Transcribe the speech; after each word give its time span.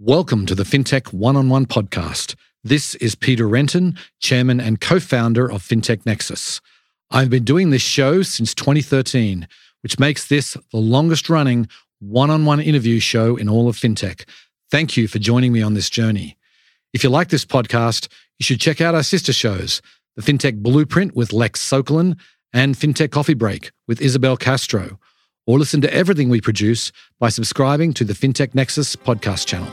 Welcome 0.00 0.44
to 0.46 0.56
the 0.56 0.64
FinTech 0.64 1.12
One 1.12 1.36
on 1.36 1.48
One 1.48 1.66
podcast. 1.66 2.34
This 2.64 2.96
is 2.96 3.14
Peter 3.14 3.46
Renton, 3.46 3.96
Chairman 4.18 4.60
and 4.60 4.80
co 4.80 4.98
founder 4.98 5.48
of 5.48 5.62
FinTech 5.62 6.04
Nexus. 6.04 6.60
I've 7.12 7.30
been 7.30 7.44
doing 7.44 7.70
this 7.70 7.80
show 7.80 8.22
since 8.22 8.56
2013, 8.56 9.46
which 9.84 10.00
makes 10.00 10.26
this 10.26 10.56
the 10.72 10.78
longest 10.78 11.30
running 11.30 11.68
one 12.00 12.28
on 12.28 12.44
one 12.44 12.58
interview 12.58 12.98
show 12.98 13.36
in 13.36 13.48
all 13.48 13.68
of 13.68 13.76
FinTech. 13.76 14.28
Thank 14.68 14.96
you 14.96 15.06
for 15.06 15.20
joining 15.20 15.52
me 15.52 15.62
on 15.62 15.74
this 15.74 15.88
journey. 15.88 16.36
If 16.92 17.04
you 17.04 17.10
like 17.10 17.28
this 17.28 17.44
podcast, 17.44 18.08
you 18.40 18.44
should 18.44 18.60
check 18.60 18.80
out 18.80 18.96
our 18.96 19.04
sister 19.04 19.32
shows 19.32 19.80
the 20.16 20.22
FinTech 20.22 20.60
Blueprint 20.60 21.14
with 21.14 21.32
Lex 21.32 21.64
Sokolin 21.64 22.18
and 22.52 22.74
FinTech 22.74 23.12
Coffee 23.12 23.34
Break 23.34 23.70
with 23.86 24.00
Isabel 24.00 24.36
Castro 24.36 24.98
or 25.46 25.58
listen 25.58 25.80
to 25.80 25.94
everything 25.94 26.28
we 26.28 26.40
produce 26.40 26.92
by 27.18 27.28
subscribing 27.28 27.92
to 27.94 28.04
the 28.04 28.14
FinTech 28.14 28.54
Nexus 28.54 28.96
podcast 28.96 29.46
channel. 29.46 29.68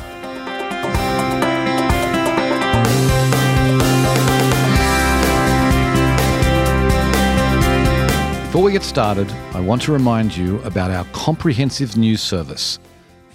Before 8.46 8.64
we 8.64 8.74
get 8.74 8.84
started, 8.84 9.32
I 9.54 9.62
want 9.62 9.82
to 9.84 9.94
remind 9.94 10.36
you 10.36 10.60
about 10.64 10.92
our 10.92 11.06
comprehensive 11.14 11.96
news 11.96 12.22
service. 12.22 12.80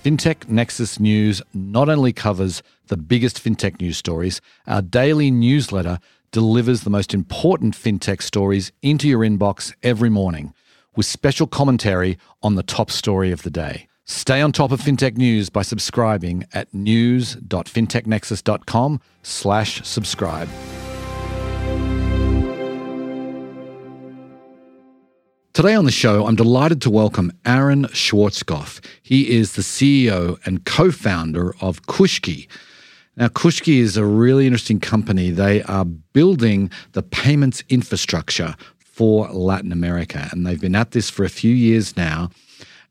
FinTech 0.05 0.49
Nexus 0.49 1.01
News 1.01 1.41
not 1.55 1.89
only 1.89 2.13
covers 2.13 2.63
the 2.89 2.99
biggest 2.99 3.43
fintech 3.43 3.80
news 3.80 3.97
stories, 3.97 4.41
our 4.66 4.83
daily 4.83 5.30
newsletter 5.30 5.99
delivers 6.33 6.83
the 6.83 6.91
most 6.91 7.15
important 7.15 7.75
fintech 7.75 8.21
stories 8.21 8.71
into 8.83 9.09
your 9.09 9.21
inbox 9.21 9.75
every 9.83 10.11
morning 10.11 10.53
with 10.97 11.07
special 11.07 11.47
commentary 11.47 12.19
on 12.43 12.57
the 12.57 12.63
top 12.63 12.91
story 12.91 13.31
of 13.31 13.43
the 13.43 13.51
day. 13.51 13.87
Stay 14.05 14.41
on 14.41 14.53
top 14.53 14.73
of 14.73 14.81
fintech 14.81 15.17
news 15.17 15.51
by 15.51 15.63
subscribing 15.63 16.47
at 16.53 16.73
news.fintechnexus.com 16.73 19.01
slash 19.23 19.83
subscribe. 19.85 20.49
Today 25.53 25.75
on 25.75 25.85
the 25.87 25.91
show, 25.91 26.27
I'm 26.27 26.37
delighted 26.37 26.80
to 26.83 26.91
welcome 26.91 27.33
Aron 27.47 27.87
Schwarzkopf. 27.87 28.85
He 29.03 29.37
is 29.37 29.55
the 29.55 29.63
CEO 29.63 30.38
and 30.45 30.66
co-founder 30.66 31.55
of 31.63 31.83
Kushki. 31.87 32.47
Now, 33.16 33.29
Kushki 33.29 33.79
is 33.79 33.97
a 33.97 34.05
really 34.05 34.45
interesting 34.45 34.81
company. 34.81 35.31
They 35.31 35.63
are 35.63 35.87
building 35.87 36.71
the 36.93 37.03
payments 37.03 37.65
infrastructure 37.71 38.55
for 38.97 39.29
Latin 39.29 39.73
America. 39.73 40.27
And 40.33 40.47
they've 40.47 40.61
been 40.61 40.75
at 40.75 40.93
this 40.93 41.11
for 41.11 41.23
a 41.23 41.29
few 41.29 41.55
years 41.55 41.99
now. 41.99 42.30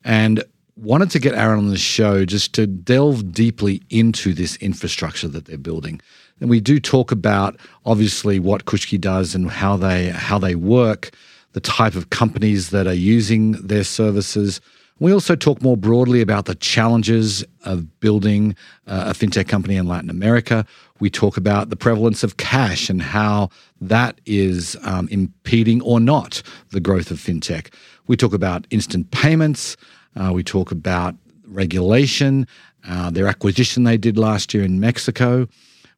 And 0.04 0.44
wanted 0.76 1.10
to 1.10 1.20
get 1.20 1.34
Aron 1.34 1.58
on 1.58 1.70
the 1.72 1.80
show 1.80 2.26
just 2.26 2.54
to 2.54 2.68
delve 2.68 3.32
deeply 3.32 3.82
into 3.90 4.32
this 4.32 4.56
infrastructure 4.58 5.28
that 5.30 5.46
they're 5.46 5.58
building. 5.58 6.00
And 6.40 6.48
we 6.48 6.60
do 6.60 6.80
talk 6.80 7.12
about 7.12 7.60
obviously 7.88 8.40
what 8.40 8.66
Kushki 8.66 9.02
does 9.02 9.34
and 9.34 9.50
how 9.50 9.78
they 9.78 10.10
how 10.10 10.38
they 10.38 10.54
work, 10.54 11.10
the 11.54 11.60
type 11.60 11.96
of 11.96 12.12
companies 12.12 12.70
that 12.70 12.86
are 12.86 12.94
using 12.94 13.54
their 13.54 13.84
services. 13.84 14.62
We 15.00 15.12
also 15.12 15.36
talk 15.36 15.60
more 15.64 15.76
broadly 15.76 16.22
about 16.22 16.46
the 16.46 16.56
challenges 16.56 17.44
of 17.64 18.00
building 18.00 18.56
uh, 18.86 19.06
a 19.08 19.14
fintech 19.14 19.48
company 19.48 19.76
in 19.76 19.88
Latin 19.88 20.12
America. 20.12 20.68
We 21.00 21.10
talk 21.10 21.36
about 21.36 21.70
the 21.70 21.76
prevalence 21.76 22.24
of 22.24 22.38
cash 22.38 22.90
and 22.90 23.02
how 23.02 23.50
that 23.82 24.22
is 24.26 24.78
um, 24.84 25.08
impeding 25.10 25.82
or 25.82 26.00
not 26.00 26.42
the 26.72 26.80
growth 26.80 27.12
of 27.12 27.18
fintech. 27.18 27.74
We 28.08 28.16
talk 28.16 28.34
about 28.34 28.66
instant 28.70 29.12
payments. 29.12 29.76
Uh, 30.16 30.32
we 30.34 30.44
talk 30.44 30.72
about 30.72 31.16
regulation, 31.48 32.48
uh, 32.88 33.10
their 33.10 33.28
acquisition 33.28 33.84
they 33.84 33.98
did 33.98 34.18
last 34.18 34.54
year 34.54 34.64
in 34.64 34.80
Mexico. 34.80 35.48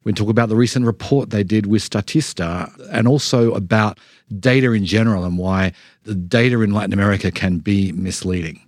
We 0.04 0.12
talk 0.12 0.28
about 0.28 0.48
the 0.48 0.56
recent 0.56 0.86
report 0.86 1.30
they 1.30 1.44
did 1.44 1.66
with 1.66 1.82
Statista 1.82 2.72
and 2.90 3.06
also 3.06 3.52
about 3.54 3.98
data 4.38 4.72
in 4.72 4.84
general 4.84 5.24
and 5.24 5.38
why 5.38 5.72
the 6.04 6.14
data 6.14 6.60
in 6.60 6.72
Latin 6.72 6.92
America 6.92 7.30
can 7.30 7.58
be 7.58 7.92
misleading. 7.92 8.62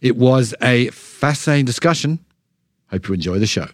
It 0.00 0.16
was 0.16 0.54
a 0.60 0.88
fascinating 0.88 1.66
discussion. 1.66 2.18
Hope 2.90 3.06
you 3.06 3.14
enjoy 3.14 3.38
the 3.38 3.46
show. 3.46 3.68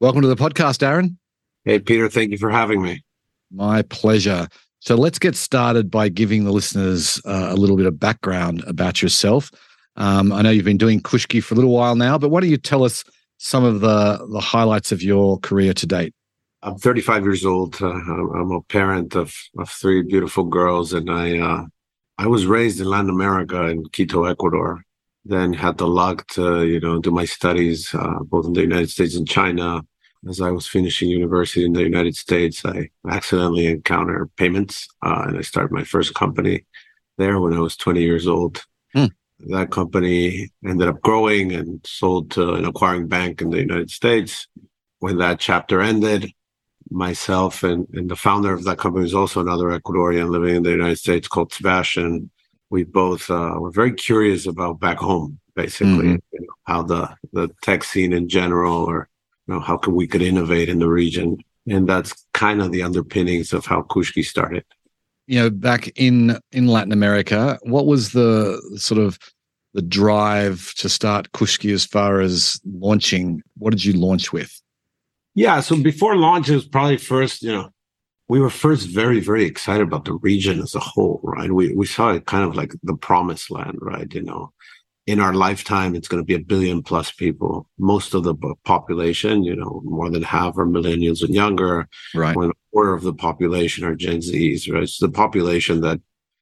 Welcome 0.00 0.22
to 0.22 0.28
the 0.28 0.36
podcast, 0.36 0.86
Aron. 0.86 1.18
Hey, 1.64 1.80
Peter. 1.80 2.08
Thank 2.08 2.30
you 2.30 2.38
for 2.38 2.50
having 2.50 2.80
me. 2.80 3.02
My 3.50 3.82
pleasure. 3.82 4.46
So 4.78 4.94
let's 4.94 5.18
get 5.18 5.34
started 5.34 5.90
by 5.90 6.08
giving 6.08 6.44
the 6.44 6.52
listeners 6.52 7.20
uh, 7.24 7.48
a 7.50 7.56
little 7.56 7.76
bit 7.76 7.86
of 7.86 7.98
background 7.98 8.62
about 8.68 9.02
yourself. 9.02 9.50
Um, 9.96 10.32
I 10.32 10.42
know 10.42 10.50
you've 10.50 10.64
been 10.64 10.78
doing 10.78 11.00
Kushki 11.00 11.42
for 11.42 11.54
a 11.54 11.56
little 11.56 11.72
while 11.72 11.96
now, 11.96 12.16
but 12.16 12.28
why 12.28 12.40
don't 12.40 12.48
you 12.48 12.58
tell 12.58 12.84
us 12.84 13.02
some 13.38 13.64
of 13.64 13.80
the, 13.80 14.24
the 14.30 14.38
highlights 14.38 14.92
of 14.92 15.02
your 15.02 15.40
career 15.40 15.74
to 15.74 15.86
date? 15.86 16.14
I'm 16.62 16.78
35 16.78 17.24
years 17.24 17.44
old. 17.44 17.82
Uh, 17.82 17.88
I'm 17.88 18.52
a 18.52 18.62
parent 18.62 19.16
of, 19.16 19.34
of 19.58 19.68
three 19.68 20.02
beautiful 20.02 20.44
girls, 20.44 20.92
and 20.92 21.10
I 21.10 21.38
uh, 21.38 21.64
I 22.18 22.28
was 22.28 22.46
raised 22.46 22.80
in 22.80 22.86
Latin 22.86 23.10
America 23.10 23.66
in 23.66 23.84
Quito, 23.88 24.24
Ecuador. 24.24 24.84
Then 25.28 25.52
had 25.52 25.76
the 25.78 25.86
luck 25.86 26.26
to 26.28 26.64
you 26.64 26.80
know 26.80 26.98
do 26.98 27.10
my 27.10 27.26
studies 27.26 27.94
uh, 27.94 28.20
both 28.24 28.46
in 28.46 28.54
the 28.54 28.62
United 28.62 28.90
States 28.90 29.14
and 29.14 29.28
China. 29.28 29.82
As 30.28 30.40
I 30.40 30.50
was 30.50 30.66
finishing 30.66 31.10
university 31.10 31.64
in 31.64 31.74
the 31.74 31.82
United 31.82 32.16
States, 32.16 32.64
I 32.64 32.90
accidentally 33.08 33.66
encountered 33.66 34.34
payments, 34.36 34.88
uh, 35.06 35.24
and 35.26 35.38
I 35.38 35.42
started 35.42 35.70
my 35.70 35.84
first 35.84 36.14
company 36.14 36.64
there 37.18 37.38
when 37.40 37.52
I 37.52 37.60
was 37.60 37.76
20 37.76 38.02
years 38.02 38.26
old. 38.26 38.64
Hmm. 38.94 39.12
That 39.50 39.70
company 39.70 40.50
ended 40.66 40.88
up 40.88 41.00
growing 41.02 41.52
and 41.52 41.80
sold 41.86 42.32
to 42.32 42.54
an 42.54 42.64
acquiring 42.64 43.06
bank 43.06 43.42
in 43.42 43.50
the 43.50 43.60
United 43.60 43.90
States. 43.90 44.48
When 44.98 45.18
that 45.18 45.38
chapter 45.38 45.80
ended, 45.80 46.32
myself 46.90 47.62
and, 47.62 47.86
and 47.92 48.10
the 48.10 48.16
founder 48.16 48.52
of 48.52 48.64
that 48.64 48.78
company 48.78 49.04
is 49.04 49.14
also 49.14 49.40
another 49.40 49.66
Ecuadorian 49.66 50.30
living 50.30 50.56
in 50.56 50.62
the 50.62 50.70
United 50.70 50.98
States 50.98 51.28
called 51.28 51.52
Sebastian. 51.52 52.30
We 52.70 52.84
both 52.84 53.30
uh, 53.30 53.54
were 53.58 53.70
very 53.70 53.92
curious 53.92 54.46
about 54.46 54.80
back 54.80 54.98
home, 54.98 55.38
basically, 55.54 55.88
mm-hmm. 55.88 56.16
you 56.32 56.40
know, 56.40 56.54
how 56.64 56.82
the, 56.82 57.16
the 57.32 57.48
tech 57.62 57.82
scene 57.84 58.12
in 58.12 58.28
general, 58.28 58.84
or 58.84 59.08
you 59.46 59.54
know, 59.54 59.60
how 59.60 59.76
can 59.76 59.94
we 59.94 60.06
could 60.06 60.22
innovate 60.22 60.68
in 60.68 60.78
the 60.78 60.88
region. 60.88 61.38
And 61.66 61.88
that's 61.88 62.26
kind 62.34 62.60
of 62.62 62.72
the 62.72 62.82
underpinnings 62.82 63.52
of 63.52 63.66
how 63.66 63.82
Kushki 63.82 64.24
started. 64.24 64.64
You 65.26 65.40
know, 65.40 65.50
back 65.50 65.88
in 65.96 66.38
in 66.52 66.66
Latin 66.66 66.92
America, 66.92 67.58
what 67.62 67.86
was 67.86 68.12
the 68.12 68.60
sort 68.76 69.00
of 69.00 69.18
the 69.74 69.82
drive 69.82 70.72
to 70.76 70.88
start 70.88 71.32
Kushki 71.32 71.72
as 71.72 71.84
far 71.84 72.20
as 72.20 72.60
launching? 72.64 73.42
What 73.56 73.70
did 73.70 73.84
you 73.84 73.92
launch 73.92 74.32
with? 74.32 74.60
Yeah. 75.34 75.60
So 75.60 75.80
before 75.82 76.16
launch, 76.16 76.48
it 76.48 76.54
was 76.54 76.66
probably 76.66 76.96
first, 76.96 77.42
you 77.42 77.52
know, 77.52 77.70
we 78.28 78.40
were 78.40 78.50
first 78.50 78.88
very, 78.88 79.20
very 79.20 79.44
excited 79.44 79.82
about 79.82 80.04
the 80.04 80.14
region 80.14 80.60
as 80.60 80.74
a 80.74 80.80
whole, 80.80 81.20
right? 81.22 81.50
We 81.50 81.74
we 81.74 81.86
saw 81.86 82.10
it 82.10 82.26
kind 82.26 82.44
of 82.44 82.54
like 82.54 82.74
the 82.82 82.96
promised 82.96 83.50
land, 83.50 83.78
right? 83.80 84.12
You 84.12 84.22
know, 84.22 84.52
in 85.06 85.20
our 85.20 85.32
lifetime, 85.32 85.94
it's 85.94 86.08
going 86.08 86.22
to 86.22 86.26
be 86.26 86.34
a 86.34 86.38
billion 86.38 86.82
plus 86.82 87.10
people. 87.10 87.68
Most 87.78 88.12
of 88.12 88.24
the 88.24 88.34
population, 88.64 89.42
you 89.44 89.56
know, 89.56 89.80
more 89.84 90.10
than 90.10 90.22
half 90.22 90.58
are 90.58 90.66
millennials 90.66 91.22
and 91.22 91.34
younger. 91.34 91.88
Right. 92.14 92.36
A 92.36 92.52
quarter 92.72 92.92
of 92.92 93.02
the 93.02 93.14
population 93.14 93.84
are 93.84 93.94
Gen 93.94 94.18
Zs, 94.18 94.70
right? 94.70 94.82
It's 94.82 94.98
the 94.98 95.08
population 95.08 95.80
that 95.80 95.98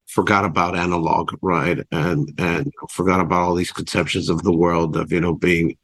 forgot 0.09 0.45
about 0.45 0.77
analog, 0.77 1.33
right? 1.41 1.79
And 1.93 2.33
and 2.39 2.73
forgot 2.91 3.21
about 3.21 3.43
all 3.43 3.55
these 3.55 3.73
conceptions 3.73 4.29
of 4.29 4.43
the 4.43 4.57
world 4.57 4.97
of, 4.97 5.13
you 5.13 5.21
know, 5.21 5.35
being 5.35 5.77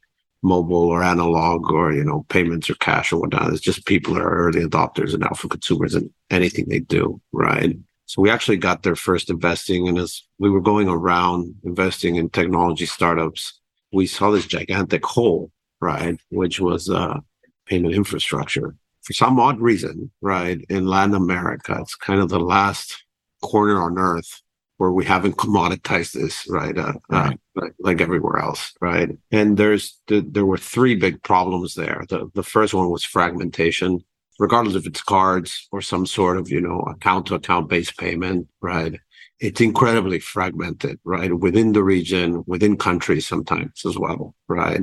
mobile 0.42 0.88
or 0.88 1.02
analog 1.02 1.70
or 1.70 1.92
you 1.92 2.04
know 2.04 2.26
payments 2.28 2.68
or 2.68 2.74
cash 2.74 3.12
or 3.12 3.20
whatnot. 3.20 3.52
It's 3.52 3.60
just 3.60 3.86
people 3.86 4.18
are 4.18 4.28
early 4.28 4.60
adopters 4.64 5.14
and 5.14 5.22
alpha 5.22 5.48
consumers 5.48 5.94
in 5.94 6.12
anything 6.30 6.68
they 6.68 6.80
do, 6.80 7.20
right? 7.32 7.76
So 8.06 8.20
we 8.20 8.30
actually 8.30 8.58
got 8.58 8.82
there 8.82 8.96
first 8.96 9.30
investing, 9.30 9.88
and 9.88 9.98
as 9.98 10.22
we 10.38 10.50
were 10.50 10.60
going 10.60 10.88
around 10.88 11.54
investing 11.64 12.16
in 12.16 12.28
technology 12.28 12.86
startups, 12.86 13.60
we 13.92 14.06
saw 14.06 14.30
this 14.30 14.46
gigantic 14.46 15.04
hole, 15.04 15.50
right, 15.80 16.18
which 16.30 16.60
was 16.60 16.90
uh, 16.90 17.20
payment 17.66 17.94
infrastructure. 17.94 18.74
For 19.02 19.14
some 19.14 19.40
odd 19.40 19.60
reason, 19.60 20.10
right, 20.20 20.60
in 20.68 20.86
Latin 20.86 21.14
America, 21.14 21.78
it's 21.80 21.94
kind 21.94 22.20
of 22.20 22.28
the 22.28 22.38
last 22.38 23.02
corner 23.42 23.82
on 23.82 23.98
earth 23.98 24.41
where 24.82 24.90
we 24.90 25.04
haven't 25.04 25.36
commoditized 25.36 26.12
this, 26.14 26.44
right? 26.50 26.76
Uh, 26.76 26.94
uh 27.08 27.16
right. 27.16 27.40
Uh, 27.56 27.68
like, 27.78 28.00
everywhere 28.00 28.38
else, 28.40 28.72
right? 28.80 29.10
And 29.30 29.56
there's 29.56 29.96
the, 30.08 30.26
there 30.28 30.44
were 30.44 30.58
three 30.58 30.96
big 30.96 31.22
problems 31.22 31.76
there. 31.76 32.04
The 32.08 32.28
the 32.34 32.42
first 32.42 32.74
one 32.74 32.90
was 32.90 33.04
fragmentation, 33.04 34.00
regardless 34.40 34.74
if 34.74 34.84
it's 34.88 35.00
cards 35.00 35.68
or 35.70 35.82
some 35.82 36.04
sort 36.04 36.36
of 36.36 36.50
you 36.50 36.60
know 36.60 36.80
account 36.94 37.26
to 37.26 37.36
account 37.36 37.68
based 37.68 37.96
payment, 37.96 38.48
right? 38.60 38.94
It's 39.38 39.60
incredibly 39.60 40.18
fragmented, 40.18 40.98
right? 41.04 41.32
Within 41.32 41.70
the 41.74 41.84
region, 41.84 42.42
within 42.48 42.76
countries 42.76 43.28
sometimes 43.28 43.86
as 43.86 43.96
well, 43.96 44.34
right? 44.48 44.82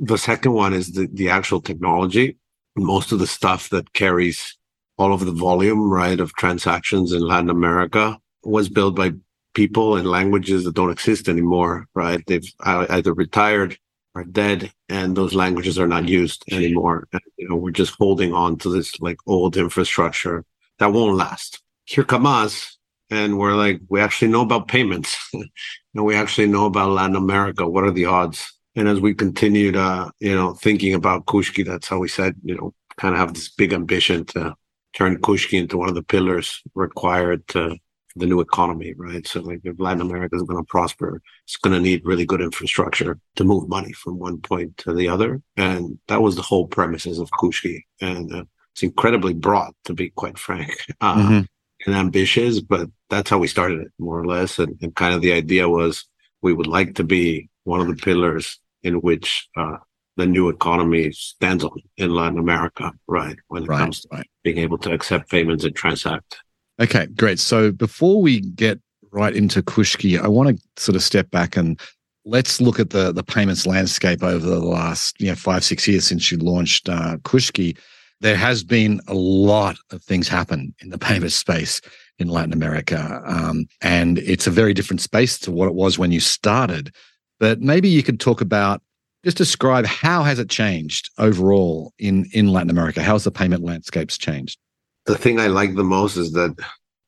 The 0.00 0.16
second 0.16 0.52
one 0.52 0.72
is 0.72 0.92
the 0.92 1.10
the 1.12 1.28
actual 1.28 1.60
technology. 1.60 2.38
Most 2.74 3.12
of 3.12 3.18
the 3.18 3.32
stuff 3.38 3.68
that 3.68 3.92
carries 3.92 4.56
all 4.96 5.12
of 5.12 5.26
the 5.26 5.38
volume, 5.48 5.90
right, 5.90 6.20
of 6.20 6.32
transactions 6.32 7.12
in 7.12 7.20
Latin 7.20 7.50
America 7.50 8.18
was 8.42 8.68
built 8.68 8.94
by 8.94 9.10
people 9.56 9.96
and 9.96 10.06
languages 10.06 10.64
that 10.64 10.74
don't 10.74 10.90
exist 10.90 11.30
anymore, 11.30 11.88
right? 11.94 12.22
They've 12.26 12.46
either 12.62 13.14
retired 13.14 13.78
or 14.14 14.22
dead 14.22 14.70
and 14.90 15.16
those 15.16 15.32
languages 15.32 15.78
are 15.78 15.88
not 15.88 16.10
used 16.10 16.44
anymore. 16.52 17.08
And, 17.14 17.22
you 17.38 17.48
know, 17.48 17.56
we're 17.56 17.70
just 17.70 17.94
holding 17.98 18.34
on 18.34 18.58
to 18.58 18.68
this 18.68 19.00
like 19.00 19.16
old 19.26 19.56
infrastructure 19.56 20.44
that 20.78 20.92
won't 20.92 21.16
last. 21.16 21.62
Here 21.86 22.04
come 22.04 22.26
us. 22.26 22.76
And 23.08 23.38
we're 23.38 23.54
like, 23.54 23.80
we 23.88 23.98
actually 23.98 24.28
know 24.28 24.42
about 24.42 24.68
payments 24.68 25.16
and 25.32 26.04
we 26.04 26.14
actually 26.14 26.48
know 26.48 26.66
about 26.66 26.90
Latin 26.90 27.16
America. 27.16 27.66
What 27.66 27.84
are 27.84 27.92
the 27.92 28.04
odds? 28.04 28.52
And 28.74 28.88
as 28.88 29.00
we 29.00 29.14
continued, 29.14 29.76
uh, 29.76 30.10
you 30.20 30.34
know, 30.34 30.52
thinking 30.52 30.92
about 30.92 31.24
Kushki, 31.24 31.64
that's 31.64 31.88
how 31.88 31.98
we 31.98 32.08
said, 32.08 32.34
you 32.44 32.56
know, 32.56 32.74
kind 32.98 33.14
of 33.14 33.20
have 33.20 33.32
this 33.32 33.48
big 33.48 33.72
ambition 33.72 34.26
to 34.26 34.54
turn 34.92 35.16
Kushki 35.22 35.58
into 35.58 35.78
one 35.78 35.88
of 35.88 35.94
the 35.94 36.02
pillars 36.02 36.62
required 36.74 37.46
to 37.48 37.78
the 38.16 38.26
new 38.26 38.40
economy, 38.40 38.94
right? 38.96 39.26
So 39.26 39.40
like 39.40 39.60
if 39.64 39.78
Latin 39.78 40.00
America 40.00 40.36
is 40.36 40.42
going 40.42 40.62
to 40.62 40.66
prosper, 40.66 41.22
it's 41.44 41.56
going 41.56 41.74
to 41.74 41.80
need 41.80 42.04
really 42.04 42.24
good 42.24 42.40
infrastructure 42.40 43.18
to 43.36 43.44
move 43.44 43.68
money 43.68 43.92
from 43.92 44.18
one 44.18 44.40
point 44.40 44.76
to 44.78 44.94
the 44.94 45.08
other. 45.08 45.42
And 45.56 45.98
that 46.08 46.22
was 46.22 46.34
the 46.34 46.42
whole 46.42 46.66
premises 46.66 47.18
of 47.18 47.30
Kushki. 47.30 47.82
And 48.00 48.32
uh, 48.32 48.44
it's 48.72 48.82
incredibly 48.82 49.34
broad, 49.34 49.72
to 49.84 49.94
be 49.94 50.10
quite 50.10 50.38
frank, 50.38 50.74
uh, 51.00 51.16
mm-hmm. 51.16 51.40
and 51.86 51.94
ambitious, 51.94 52.60
but 52.60 52.88
that's 53.10 53.30
how 53.30 53.38
we 53.38 53.48
started 53.48 53.80
it 53.80 53.92
more 53.98 54.18
or 54.18 54.26
less. 54.26 54.58
And, 54.58 54.76
and, 54.82 54.94
kind 54.94 55.14
of 55.14 55.20
the 55.20 55.32
idea 55.32 55.68
was 55.68 56.06
we 56.42 56.52
would 56.52 56.66
like 56.66 56.94
to 56.96 57.04
be 57.04 57.48
one 57.64 57.80
of 57.80 57.88
the 57.88 57.96
pillars 57.96 58.58
in 58.82 58.96
which 58.96 59.48
uh, 59.56 59.76
the 60.16 60.26
new 60.26 60.48
economy 60.48 61.12
stands 61.12 61.64
on 61.64 61.78
in 61.96 62.14
Latin 62.14 62.38
America, 62.38 62.92
right? 63.06 63.36
When 63.48 63.64
it 63.64 63.68
right, 63.68 63.78
comes 63.78 64.00
to 64.00 64.08
right. 64.12 64.26
being 64.42 64.58
able 64.58 64.78
to 64.78 64.92
accept 64.92 65.30
payments 65.30 65.64
and 65.64 65.74
transact. 65.74 66.38
Okay, 66.80 67.06
great. 67.06 67.38
So 67.38 67.72
before 67.72 68.20
we 68.20 68.40
get 68.40 68.80
right 69.10 69.34
into 69.34 69.62
Kushki, 69.62 70.20
I 70.20 70.28
want 70.28 70.56
to 70.56 70.82
sort 70.82 70.96
of 70.96 71.02
step 71.02 71.30
back 71.30 71.56
and 71.56 71.80
let's 72.26 72.60
look 72.60 72.78
at 72.78 72.90
the 72.90 73.12
the 73.12 73.22
payments 73.22 73.66
landscape 73.66 74.22
over 74.22 74.44
the 74.44 74.60
last 74.60 75.18
you 75.20 75.28
know 75.28 75.34
five 75.34 75.64
six 75.64 75.88
years 75.88 76.04
since 76.06 76.30
you 76.30 76.38
launched 76.38 76.88
uh, 76.88 77.16
Kushki. 77.18 77.78
There 78.20 78.36
has 78.36 78.64
been 78.64 79.00
a 79.08 79.14
lot 79.14 79.76
of 79.90 80.02
things 80.02 80.28
happen 80.28 80.74
in 80.80 80.90
the 80.90 80.98
payment 80.98 81.32
space 81.32 81.80
in 82.18 82.28
Latin 82.28 82.52
America, 82.52 83.22
um, 83.26 83.66
and 83.80 84.18
it's 84.18 84.46
a 84.46 84.50
very 84.50 84.74
different 84.74 85.00
space 85.00 85.38
to 85.40 85.52
what 85.52 85.68
it 85.68 85.74
was 85.74 85.98
when 85.98 86.12
you 86.12 86.20
started. 86.20 86.94
But 87.38 87.60
maybe 87.60 87.88
you 87.88 88.02
could 88.02 88.20
talk 88.20 88.40
about 88.40 88.82
just 89.24 89.36
describe 89.36 89.86
how 89.86 90.22
has 90.22 90.38
it 90.38 90.50
changed 90.50 91.10
overall 91.18 91.92
in 91.98 92.26
in 92.32 92.48
Latin 92.48 92.70
America? 92.70 93.02
How's 93.02 93.24
the 93.24 93.30
payment 93.30 93.62
landscapes 93.62 94.18
changed? 94.18 94.58
The 95.06 95.16
thing 95.18 95.40
I 95.40 95.46
like 95.46 95.74
the 95.74 95.84
most 95.84 96.16
is 96.16 96.32
that 96.32 96.56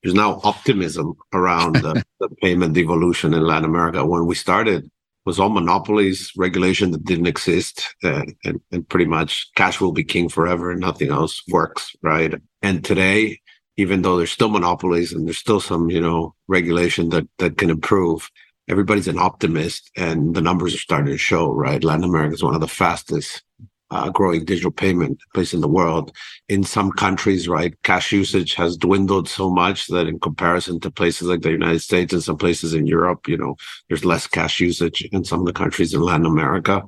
there's 0.03 0.15
now 0.15 0.41
optimism 0.45 1.15
around 1.33 1.77
the, 1.77 2.05
the 2.21 2.29
payment 2.43 2.77
evolution 2.77 3.35
in 3.35 3.43
Latin 3.43 3.65
America. 3.65 4.07
When 4.07 4.27
we 4.27 4.35
started, 4.35 4.89
was 5.29 5.39
all 5.39 5.51
monopolies, 5.51 6.33
regulation 6.39 6.91
that 6.93 7.05
didn't 7.05 7.27
exist, 7.27 7.95
uh, 8.03 8.25
and, 8.45 8.61
and 8.73 8.89
pretty 8.89 9.05
much 9.05 9.51
cash 9.57 9.79
will 9.79 9.93
be 9.93 10.03
king 10.03 10.27
forever 10.29 10.71
and 10.71 10.81
nothing 10.81 11.11
else 11.11 11.43
works, 11.49 11.95
right? 12.03 12.33
And 12.63 12.83
today, 12.83 13.41
even 13.77 14.01
though 14.01 14.17
there's 14.17 14.33
still 14.33 14.49
monopolies 14.49 15.13
and 15.13 15.27
there's 15.27 15.37
still 15.37 15.61
some, 15.61 15.91
you 15.91 16.01
know, 16.01 16.35
regulation 16.49 17.11
that 17.11 17.29
that 17.39 17.59
can 17.59 17.69
improve, 17.69 18.31
everybody's 18.69 19.07
an 19.07 19.19
optimist, 19.19 19.91
and 19.97 20.35
the 20.35 20.41
numbers 20.41 20.75
are 20.75 20.79
starting 20.79 21.13
to 21.13 21.19
show, 21.19 21.53
right? 21.53 21.85
Latin 21.85 22.05
America 22.05 22.35
is 22.35 22.43
one 22.43 22.55
of 22.55 22.63
the 22.63 22.69
fastest 22.69 23.43
uh, 23.91 24.11
growing 24.11 24.45
digital 24.45 24.71
payment 24.71 25.19
place 25.35 25.55
in 25.55 25.61
the 25.61 25.69
world. 25.69 26.13
In 26.49 26.63
some 26.63 26.93
countries, 26.93 27.49
right, 27.49 27.75
cash 27.83 28.13
usage 28.13 28.55
has 28.55 28.77
dwindled 28.77 29.29
so 29.29 29.51
much 29.51 29.87
that 29.89 30.07
in 30.07 30.19
comparison 30.21 30.79
to 30.81 30.91
places 30.91 31.29
like 31.29 31.43
the 31.43 31.51
United 31.51 31.81
States 31.81 32.13
and 32.13 32.23
some 32.23 32.37
places 32.37 32.75
in 32.75 32.87
Europe, 32.87 33.29
you 33.29 33.37
know, 33.37 33.57
there's 33.89 34.05
less 34.05 34.27
cash 34.27 34.61
usage 34.61 35.03
in 35.13 35.25
some 35.25 35.41
of 35.41 35.47
the 35.47 35.53
countries 35.53 35.95
in 35.95 36.01
Latin 36.01 36.27
America, 36.27 36.83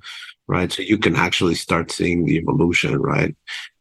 right? 0.47 0.71
So 0.71 0.83
you 0.83 0.99
can 0.99 1.17
actually 1.17 1.55
start 1.55 1.91
seeing 1.91 2.25
the 2.25 2.37
evolution, 2.37 3.01
right? 3.01 3.35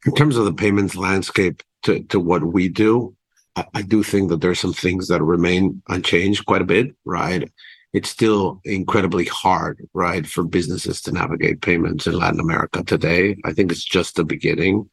In 0.05 0.15
terms 0.15 0.37
of 0.37 0.45
the 0.45 0.53
payments 0.53 0.95
landscape 0.95 1.61
to, 1.83 2.03
to 2.03 2.19
what 2.19 2.43
we 2.43 2.69
do, 2.69 3.15
I, 3.55 3.65
I 3.73 3.81
do 3.81 4.03
think 4.03 4.29
that 4.29 4.41
there's 4.41 4.59
some 4.59 4.73
things 4.73 5.07
that 5.09 5.21
remain 5.21 5.81
unchanged 5.89 6.45
quite 6.45 6.61
a 6.61 6.65
bit, 6.65 6.95
right? 7.05 7.49
It's 7.93 8.09
still 8.09 8.61
incredibly 8.65 9.25
hard, 9.25 9.87
right, 9.93 10.25
for 10.25 10.43
businesses 10.43 11.01
to 11.01 11.11
navigate 11.11 11.61
payments 11.61 12.05
in 12.05 12.13
Latin 12.13 12.39
America 12.39 12.83
today. 12.83 13.35
I 13.45 13.53
think 13.53 13.71
it's 13.71 13.83
just 13.83 14.15
the 14.15 14.23
beginning. 14.23 14.89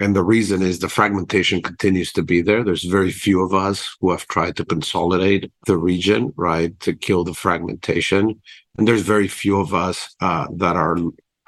And 0.00 0.14
the 0.14 0.22
reason 0.22 0.62
is 0.62 0.78
the 0.78 0.88
fragmentation 0.88 1.60
continues 1.60 2.12
to 2.12 2.22
be 2.22 2.40
there. 2.40 2.62
There's 2.62 2.84
very 2.84 3.10
few 3.10 3.42
of 3.42 3.52
us 3.52 3.96
who 4.00 4.10
have 4.12 4.28
tried 4.28 4.56
to 4.56 4.64
consolidate 4.64 5.50
the 5.66 5.76
region, 5.76 6.32
right, 6.36 6.78
to 6.80 6.94
kill 6.94 7.24
the 7.24 7.34
fragmentation. 7.34 8.40
And 8.76 8.86
there's 8.86 9.02
very 9.02 9.26
few 9.26 9.58
of 9.58 9.74
us 9.74 10.14
uh, 10.20 10.46
that 10.56 10.76
are 10.76 10.98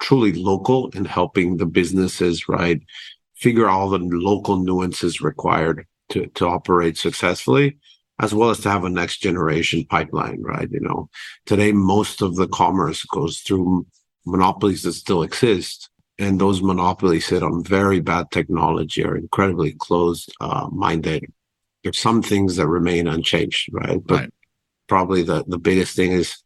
truly 0.01 0.33
local 0.33 0.89
in 0.89 1.05
helping 1.05 1.57
the 1.57 1.65
businesses, 1.65 2.49
right, 2.49 2.81
figure 3.35 3.69
all 3.69 3.89
the 3.89 3.99
local 3.99 4.57
nuances 4.57 5.21
required 5.21 5.85
to, 6.09 6.25
to 6.27 6.47
operate 6.47 6.97
successfully 6.97 7.77
as 8.21 8.35
well 8.35 8.51
as 8.51 8.59
to 8.59 8.69
have 8.69 8.85
a 8.85 8.89
next 8.89 9.17
generation 9.17 9.83
pipeline, 9.89 10.41
right? 10.41 10.69
You 10.71 10.79
know, 10.79 11.09
today 11.47 11.71
most 11.71 12.21
of 12.21 12.35
the 12.35 12.47
commerce 12.47 13.03
goes 13.05 13.39
through 13.39 13.87
monopolies 14.25 14.83
that 14.83 14.93
still 14.93 15.23
exist. 15.23 15.89
And 16.19 16.39
those 16.39 16.61
monopolies 16.61 17.25
sit 17.25 17.41
on 17.41 17.63
very 17.63 17.99
bad 17.99 18.29
technology, 18.29 19.03
are 19.03 19.17
incredibly 19.17 19.73
closed 19.73 20.31
uh, 20.39 20.69
minded. 20.71 21.25
There's 21.83 21.97
some 21.97 22.21
things 22.21 22.57
that 22.57 22.67
remain 22.67 23.07
unchanged, 23.07 23.69
right? 23.73 23.99
But 24.05 24.19
right. 24.19 24.33
probably 24.87 25.23
the, 25.23 25.43
the 25.47 25.57
biggest 25.57 25.95
thing 25.95 26.11
is 26.11 26.37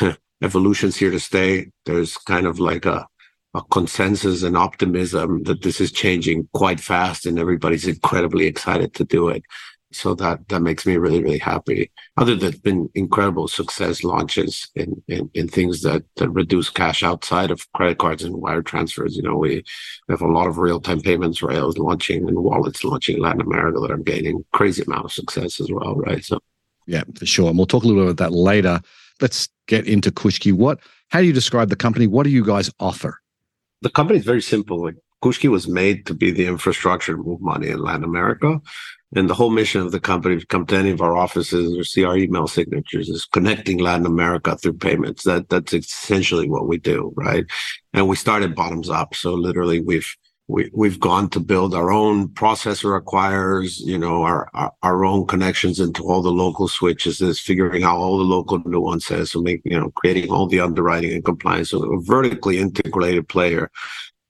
evolution's 0.42 0.96
here 0.96 1.10
to 1.10 1.18
stay. 1.18 1.66
There's 1.84 2.16
kind 2.16 2.46
of 2.46 2.60
like 2.60 2.86
a, 2.86 3.08
a 3.54 3.62
consensus 3.72 4.44
and 4.44 4.56
optimism 4.56 5.42
that 5.44 5.62
this 5.62 5.80
is 5.80 5.90
changing 5.90 6.48
quite 6.54 6.78
fast 6.78 7.26
and 7.26 7.40
everybody's 7.40 7.88
incredibly 7.88 8.46
excited 8.46 8.94
to 8.94 9.04
do 9.04 9.30
it 9.30 9.42
so 9.94 10.14
that 10.14 10.48
that 10.48 10.60
makes 10.60 10.84
me 10.86 10.96
really 10.96 11.22
really 11.22 11.38
happy. 11.38 11.90
Other 12.16 12.34
than 12.34 12.56
been 12.58 12.90
incredible 12.94 13.48
success 13.48 14.04
launches 14.04 14.68
in, 14.74 15.02
in 15.08 15.30
in 15.34 15.48
things 15.48 15.82
that 15.82 16.04
that 16.16 16.28
reduce 16.30 16.70
cash 16.70 17.02
outside 17.02 17.50
of 17.50 17.70
credit 17.72 17.98
cards 17.98 18.22
and 18.22 18.36
wire 18.36 18.62
transfers 18.62 19.16
you 19.16 19.22
know 19.22 19.36
we, 19.36 19.64
have 20.08 20.20
a 20.22 20.26
lot 20.26 20.46
of 20.46 20.58
real-time 20.58 21.00
payments 21.00 21.42
rails 21.42 21.78
launching 21.78 22.28
and 22.28 22.38
wallets 22.38 22.84
launching 22.84 23.16
in 23.16 23.22
latin 23.22 23.40
america 23.40 23.80
that 23.80 23.90
are 23.90 23.96
gaining 23.98 24.44
crazy 24.52 24.82
amount 24.82 25.04
of 25.04 25.12
success 25.12 25.60
as 25.60 25.70
well 25.70 25.94
right? 25.96 26.24
So. 26.24 26.40
Yeah 26.86 27.04
for 27.14 27.26
sure. 27.26 27.48
And 27.48 27.58
we'll 27.58 27.66
talk 27.66 27.84
a 27.84 27.86
little 27.86 28.02
bit 28.02 28.10
about 28.10 28.24
that 28.24 28.36
later. 28.36 28.80
Let's 29.20 29.48
get 29.66 29.86
into 29.86 30.10
kushki. 30.10 30.52
What 30.52 30.80
how 31.08 31.20
do 31.20 31.26
you 31.26 31.32
describe 31.32 31.68
the 31.68 31.76
company? 31.76 32.06
What 32.06 32.24
do 32.24 32.30
you 32.30 32.44
guys 32.44 32.70
offer? 32.80 33.20
The 33.82 33.90
company 33.90 34.18
is 34.18 34.24
very 34.24 34.42
simple. 34.42 34.82
Like 34.82 34.96
Kushki 35.22 35.50
was 35.50 35.68
made 35.68 36.06
to 36.06 36.14
be 36.14 36.30
the 36.30 36.46
infrastructure 36.46 37.16
to 37.16 37.22
move 37.22 37.40
money 37.40 37.68
in 37.68 37.78
Latin 37.78 38.04
America. 38.04 38.60
And 39.16 39.30
the 39.30 39.34
whole 39.34 39.50
mission 39.50 39.80
of 39.80 39.92
the 39.92 40.00
company 40.00 40.38
to 40.38 40.46
come 40.46 40.66
to 40.66 40.76
any 40.76 40.90
of 40.90 41.00
our 41.00 41.16
offices 41.16 41.78
or 41.78 41.84
see 41.84 42.04
our 42.04 42.16
email 42.16 42.48
signatures 42.48 43.08
is 43.08 43.24
connecting 43.24 43.78
Latin 43.78 44.06
America 44.06 44.56
through 44.56 44.74
payments. 44.74 45.22
That 45.22 45.48
that's 45.48 45.72
essentially 45.72 46.48
what 46.48 46.66
we 46.66 46.78
do, 46.78 47.12
right? 47.16 47.44
And 47.92 48.08
we 48.08 48.16
started 48.16 48.56
bottoms 48.56 48.90
up. 48.90 49.14
So 49.14 49.34
literally 49.34 49.80
we've 49.80 50.12
we, 50.46 50.70
we've 50.74 51.00
gone 51.00 51.30
to 51.30 51.40
build 51.40 51.74
our 51.74 51.90
own 51.90 52.28
processor 52.28 53.00
acquirers, 53.00 53.80
you 53.80 53.98
know, 53.98 54.22
our, 54.22 54.50
our, 54.52 54.72
our 54.82 55.04
own 55.04 55.26
connections 55.26 55.80
into 55.80 56.02
all 56.02 56.20
the 56.20 56.30
local 56.30 56.68
switches, 56.68 57.20
is 57.22 57.40
figuring 57.40 57.82
out 57.82 57.96
all 57.96 58.18
the 58.18 58.24
local 58.24 58.60
nuances, 58.66 59.30
so 59.30 59.40
make, 59.40 59.62
you 59.64 59.78
know, 59.78 59.90
creating 59.92 60.30
all 60.30 60.46
the 60.46 60.60
underwriting 60.60 61.12
and 61.12 61.24
compliance. 61.24 61.70
So 61.70 61.82
a 61.90 62.02
vertically 62.02 62.58
integrated 62.58 63.26
player 63.26 63.70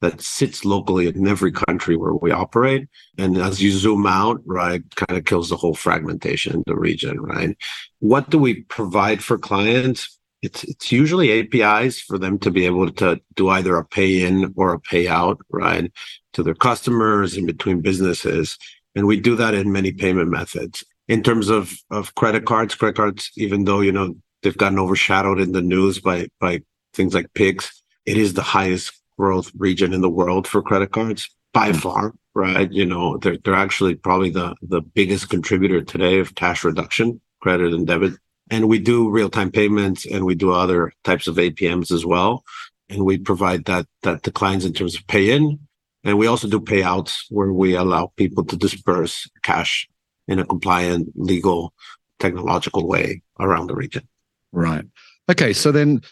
that 0.04 0.20
sits 0.20 0.66
locally 0.66 1.06
in 1.06 1.26
every 1.26 1.50
country 1.50 1.96
where 1.96 2.12
we 2.12 2.30
operate. 2.30 2.88
And 3.16 3.38
as 3.38 3.62
you 3.62 3.72
zoom 3.72 4.06
out, 4.06 4.42
right, 4.44 4.82
kind 4.96 5.18
of 5.18 5.24
kills 5.24 5.48
the 5.48 5.56
whole 5.56 5.74
fragmentation 5.74 6.56
in 6.56 6.62
the 6.66 6.76
region, 6.76 7.18
right? 7.20 7.56
What 8.00 8.28
do 8.28 8.38
we 8.38 8.62
provide 8.64 9.24
for 9.24 9.38
clients? 9.38 10.18
It's, 10.42 10.62
it's 10.64 10.92
usually 10.92 11.40
APIs 11.40 12.00
for 12.02 12.18
them 12.18 12.38
to 12.40 12.50
be 12.50 12.66
able 12.66 12.90
to 12.92 13.18
do 13.34 13.48
either 13.48 13.78
a 13.78 13.84
pay 13.84 14.24
in 14.24 14.52
or 14.56 14.74
a 14.74 14.80
payout, 14.80 15.38
right, 15.48 15.90
to 16.34 16.42
their 16.42 16.54
customers 16.54 17.34
in 17.38 17.46
between 17.46 17.80
businesses. 17.80 18.58
And 18.94 19.06
we 19.06 19.18
do 19.18 19.36
that 19.36 19.54
in 19.54 19.72
many 19.72 19.90
payment 19.90 20.28
methods. 20.28 20.84
In 21.08 21.22
terms 21.22 21.48
of, 21.48 21.72
of 21.90 22.14
credit 22.14 22.44
cards, 22.44 22.74
credit 22.74 22.96
cards, 22.96 23.30
even 23.36 23.64
though, 23.64 23.80
you 23.80 23.92
know, 23.92 24.14
they've 24.42 24.56
gotten 24.56 24.78
overshadowed 24.78 25.40
in 25.40 25.52
the 25.52 25.62
news 25.62 25.98
by, 25.98 26.28
by 26.40 26.60
things 26.92 27.14
like 27.14 27.32
Pix, 27.32 27.82
it 28.04 28.18
is 28.18 28.34
the 28.34 28.42
highest 28.42 28.92
growth 29.18 29.50
region 29.56 29.92
in 29.92 30.00
the 30.00 30.10
world 30.10 30.46
for 30.46 30.62
credit 30.62 30.92
cards 30.92 31.28
by 31.52 31.70
mm-hmm. 31.70 31.78
far, 31.78 32.14
right? 32.34 32.70
You 32.70 32.84
know, 32.84 33.16
they're, 33.18 33.38
they're 33.38 33.54
actually 33.54 33.94
probably 33.94 34.30
the, 34.30 34.54
the 34.62 34.80
biggest 34.80 35.30
contributor 35.30 35.82
today 35.82 36.18
of 36.18 36.34
cash 36.34 36.64
reduction, 36.64 37.20
credit 37.40 37.72
and 37.72 37.86
debit. 37.86 38.14
And 38.50 38.68
we 38.68 38.78
do 38.78 39.08
real 39.08 39.30
time 39.30 39.50
payments 39.50 40.04
and 40.04 40.24
we 40.24 40.34
do 40.34 40.52
other 40.52 40.92
types 41.04 41.26
of 41.26 41.36
APMs 41.36 41.90
as 41.90 42.04
well. 42.04 42.44
And 42.90 43.04
we 43.04 43.16
provide 43.18 43.64
that, 43.64 43.86
that 44.02 44.22
to 44.24 44.30
clients 44.30 44.66
in 44.66 44.74
terms 44.74 44.96
of 44.96 45.06
pay 45.06 45.30
in. 45.30 45.58
And 46.02 46.18
we 46.18 46.26
also 46.26 46.48
do 46.48 46.60
payouts 46.60 47.24
where 47.30 47.50
we 47.52 47.74
allow 47.74 48.12
people 48.16 48.44
to 48.44 48.56
disperse 48.56 49.26
cash 49.42 49.88
in 50.28 50.38
a 50.38 50.44
compliant, 50.44 51.08
legal, 51.14 51.72
technological 52.18 52.86
way 52.86 53.22
around 53.40 53.68
the 53.68 53.74
region. 53.74 54.06
Right. 54.52 54.84
Okay. 55.30 55.52
So 55.54 55.72
then 55.72 56.02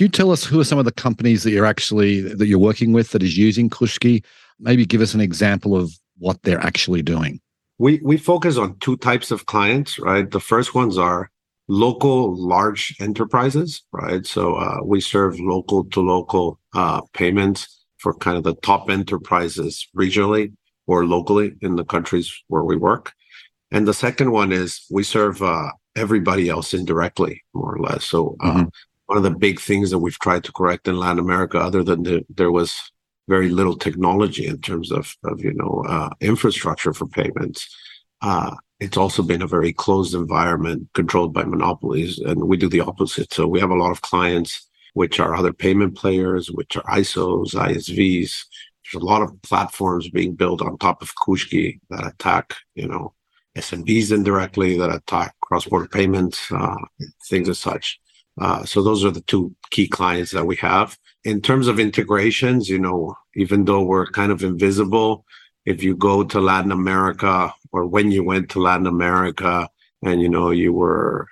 you 0.00 0.08
tell 0.08 0.30
us 0.30 0.44
who 0.44 0.60
are 0.60 0.64
some 0.64 0.78
of 0.78 0.84
the 0.84 0.92
companies 0.92 1.42
that 1.42 1.50
you're 1.50 1.66
actually 1.66 2.20
that 2.20 2.46
you're 2.46 2.58
working 2.58 2.92
with 2.92 3.10
that 3.10 3.22
is 3.22 3.36
using 3.36 3.70
Kushki? 3.70 4.24
Maybe 4.58 4.84
give 4.84 5.00
us 5.00 5.14
an 5.14 5.20
example 5.20 5.76
of 5.76 5.92
what 6.18 6.42
they're 6.42 6.60
actually 6.60 7.02
doing. 7.02 7.40
We 7.78 8.00
we 8.02 8.16
focus 8.16 8.56
on 8.56 8.78
two 8.78 8.96
types 8.96 9.30
of 9.30 9.46
clients, 9.46 9.98
right? 9.98 10.30
The 10.30 10.40
first 10.40 10.74
ones 10.74 10.98
are 10.98 11.30
local 11.68 12.36
large 12.36 12.94
enterprises, 13.00 13.82
right? 13.92 14.26
So 14.26 14.56
uh, 14.56 14.78
we 14.84 15.00
serve 15.00 15.38
local 15.38 15.84
to 15.84 16.00
local 16.00 16.58
uh, 16.74 17.00
payments 17.14 17.84
for 17.98 18.12
kind 18.14 18.36
of 18.36 18.42
the 18.42 18.54
top 18.56 18.90
enterprises 18.90 19.86
regionally 19.96 20.52
or 20.86 21.06
locally 21.06 21.52
in 21.60 21.76
the 21.76 21.84
countries 21.84 22.34
where 22.48 22.64
we 22.64 22.76
work. 22.76 23.12
And 23.70 23.86
the 23.86 23.94
second 23.94 24.32
one 24.32 24.50
is 24.50 24.84
we 24.90 25.04
serve 25.04 25.42
uh, 25.42 25.70
everybody 25.94 26.48
else 26.48 26.74
indirectly, 26.74 27.42
more 27.54 27.76
or 27.76 27.78
less. 27.78 28.04
So 28.04 28.36
uh, 28.40 28.52
mm-hmm. 28.52 28.68
One 29.10 29.16
of 29.16 29.24
the 29.24 29.38
big 29.48 29.58
things 29.58 29.90
that 29.90 29.98
we've 29.98 30.20
tried 30.20 30.44
to 30.44 30.52
correct 30.52 30.86
in 30.86 30.96
Latin 30.96 31.18
America, 31.18 31.58
other 31.58 31.82
than 31.82 32.04
the, 32.04 32.24
there 32.28 32.52
was 32.52 32.92
very 33.26 33.48
little 33.48 33.76
technology 33.76 34.46
in 34.46 34.60
terms 34.60 34.92
of, 34.92 35.16
of 35.24 35.42
you 35.42 35.52
know 35.52 35.84
uh, 35.88 36.10
infrastructure 36.20 36.92
for 36.92 37.08
payments. 37.08 37.68
Uh, 38.22 38.54
it's 38.78 38.96
also 38.96 39.24
been 39.24 39.42
a 39.42 39.48
very 39.48 39.72
closed 39.72 40.14
environment 40.14 40.88
controlled 40.94 41.34
by 41.34 41.42
monopolies, 41.42 42.20
and 42.20 42.46
we 42.46 42.56
do 42.56 42.68
the 42.68 42.82
opposite. 42.82 43.34
So 43.34 43.48
we 43.48 43.58
have 43.58 43.72
a 43.72 43.82
lot 43.82 43.90
of 43.90 44.00
clients 44.00 44.68
which 44.94 45.18
are 45.18 45.34
other 45.34 45.52
payment 45.52 45.96
players, 45.96 46.48
which 46.52 46.76
are 46.76 46.84
ISOs, 46.84 47.54
ISVs. 47.54 48.44
There's 48.92 49.02
a 49.02 49.04
lot 49.04 49.22
of 49.22 49.42
platforms 49.42 50.08
being 50.08 50.36
built 50.36 50.62
on 50.62 50.78
top 50.78 51.02
of 51.02 51.10
Kushki 51.16 51.80
that 51.90 52.06
attack, 52.06 52.54
you 52.76 52.86
know, 52.86 53.14
SMBs 53.58 54.12
indirectly, 54.12 54.78
that 54.78 54.94
attack 54.94 55.34
cross-border 55.40 55.88
payments, 55.88 56.52
uh, 56.52 56.76
things 57.28 57.48
as 57.48 57.58
such. 57.58 57.98
Uh, 58.38 58.64
so 58.64 58.82
those 58.82 59.04
are 59.04 59.10
the 59.10 59.22
two 59.22 59.54
key 59.70 59.88
clients 59.88 60.30
that 60.32 60.46
we 60.46 60.56
have. 60.56 60.96
In 61.24 61.40
terms 61.40 61.68
of 61.68 61.78
integrations, 61.78 62.68
you 62.68 62.78
know, 62.78 63.14
even 63.34 63.64
though 63.64 63.82
we're 63.82 64.06
kind 64.06 64.32
of 64.32 64.42
invisible, 64.42 65.24
if 65.66 65.82
you 65.82 65.94
go 65.94 66.24
to 66.24 66.40
Latin 66.40 66.72
America 66.72 67.52
or 67.72 67.86
when 67.86 68.10
you 68.10 68.24
went 68.24 68.50
to 68.50 68.60
Latin 68.60 68.86
America 68.86 69.68
and, 70.02 70.22
you 70.22 70.28
know, 70.28 70.50
you 70.50 70.72
were 70.72 71.26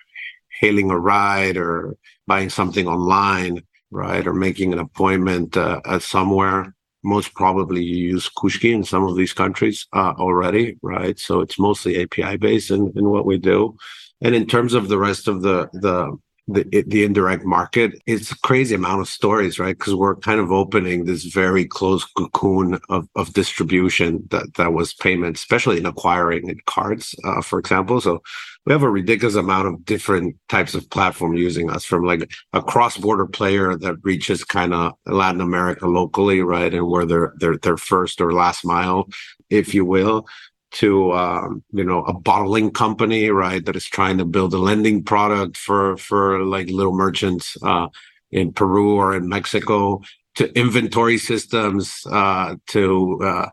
hailing 0.60 0.90
a 0.90 0.98
ride 0.98 1.56
or 1.56 1.96
buying 2.26 2.50
something 2.50 2.86
online, 2.86 3.62
right, 3.90 4.26
or 4.26 4.34
making 4.34 4.72
an 4.72 4.78
appointment 4.78 5.56
uh, 5.56 5.80
at 5.86 6.02
somewhere, 6.02 6.74
most 7.02 7.34
probably 7.34 7.82
you 7.82 8.08
use 8.08 8.28
Kushki 8.28 8.72
in 8.72 8.84
some 8.84 9.04
of 9.04 9.16
these 9.16 9.32
countries 9.32 9.86
uh, 9.92 10.12
already, 10.18 10.76
right? 10.82 11.18
So 11.18 11.40
it's 11.40 11.58
mostly 11.58 12.02
API 12.02 12.36
based 12.36 12.70
in, 12.70 12.92
in 12.96 13.08
what 13.08 13.24
we 13.24 13.38
do. 13.38 13.76
And 14.20 14.34
in 14.34 14.46
terms 14.46 14.74
of 14.74 14.88
the 14.88 14.98
rest 14.98 15.28
of 15.28 15.42
the 15.42 15.68
the 15.72 16.18
the, 16.48 16.84
the 16.86 17.04
indirect 17.04 17.44
market, 17.44 17.92
it's 18.06 18.32
a 18.32 18.38
crazy 18.38 18.74
amount 18.74 19.02
of 19.02 19.08
stories, 19.08 19.58
right? 19.58 19.76
Because 19.78 19.94
we're 19.94 20.16
kind 20.16 20.40
of 20.40 20.50
opening 20.50 21.04
this 21.04 21.24
very 21.24 21.66
close 21.66 22.04
cocoon 22.04 22.78
of, 22.88 23.06
of 23.14 23.34
distribution 23.34 24.26
that, 24.30 24.54
that 24.54 24.72
was 24.72 24.94
payment, 24.94 25.36
especially 25.36 25.76
in 25.76 25.86
acquiring 25.86 26.48
in 26.48 26.58
cards, 26.66 27.14
uh, 27.24 27.42
for 27.42 27.58
example. 27.58 28.00
So 28.00 28.22
we 28.64 28.72
have 28.72 28.82
a 28.82 28.90
ridiculous 28.90 29.36
amount 29.36 29.68
of 29.68 29.84
different 29.84 30.36
types 30.48 30.74
of 30.74 30.88
platform 30.90 31.34
using 31.34 31.70
us 31.70 31.84
from 31.84 32.04
like 32.04 32.30
a 32.54 32.62
cross-border 32.62 33.26
player 33.26 33.76
that 33.76 33.96
reaches 34.02 34.42
kind 34.42 34.72
of 34.72 34.92
Latin 35.06 35.42
America 35.42 35.86
locally, 35.86 36.40
right? 36.40 36.72
And 36.72 36.88
where 36.88 37.04
they're, 37.04 37.34
they're, 37.36 37.58
they're 37.58 37.76
first 37.76 38.20
or 38.20 38.32
last 38.32 38.64
mile, 38.64 39.06
if 39.50 39.74
you 39.74 39.84
will, 39.84 40.26
to 40.70 41.12
um, 41.12 41.62
you 41.72 41.84
know 41.84 42.02
a 42.04 42.12
bottling 42.12 42.70
company 42.70 43.30
right 43.30 43.64
that 43.64 43.76
is 43.76 43.86
trying 43.86 44.18
to 44.18 44.24
build 44.24 44.52
a 44.54 44.58
lending 44.58 45.02
product 45.02 45.56
for 45.56 45.96
for 45.96 46.44
like 46.44 46.68
little 46.68 46.94
merchants 46.94 47.56
uh, 47.62 47.88
in 48.30 48.52
peru 48.52 48.96
or 48.96 49.16
in 49.16 49.28
mexico 49.28 50.00
to 50.34 50.52
inventory 50.58 51.18
systems 51.18 52.06
uh, 52.10 52.54
to 52.66 53.18
uh, 53.22 53.48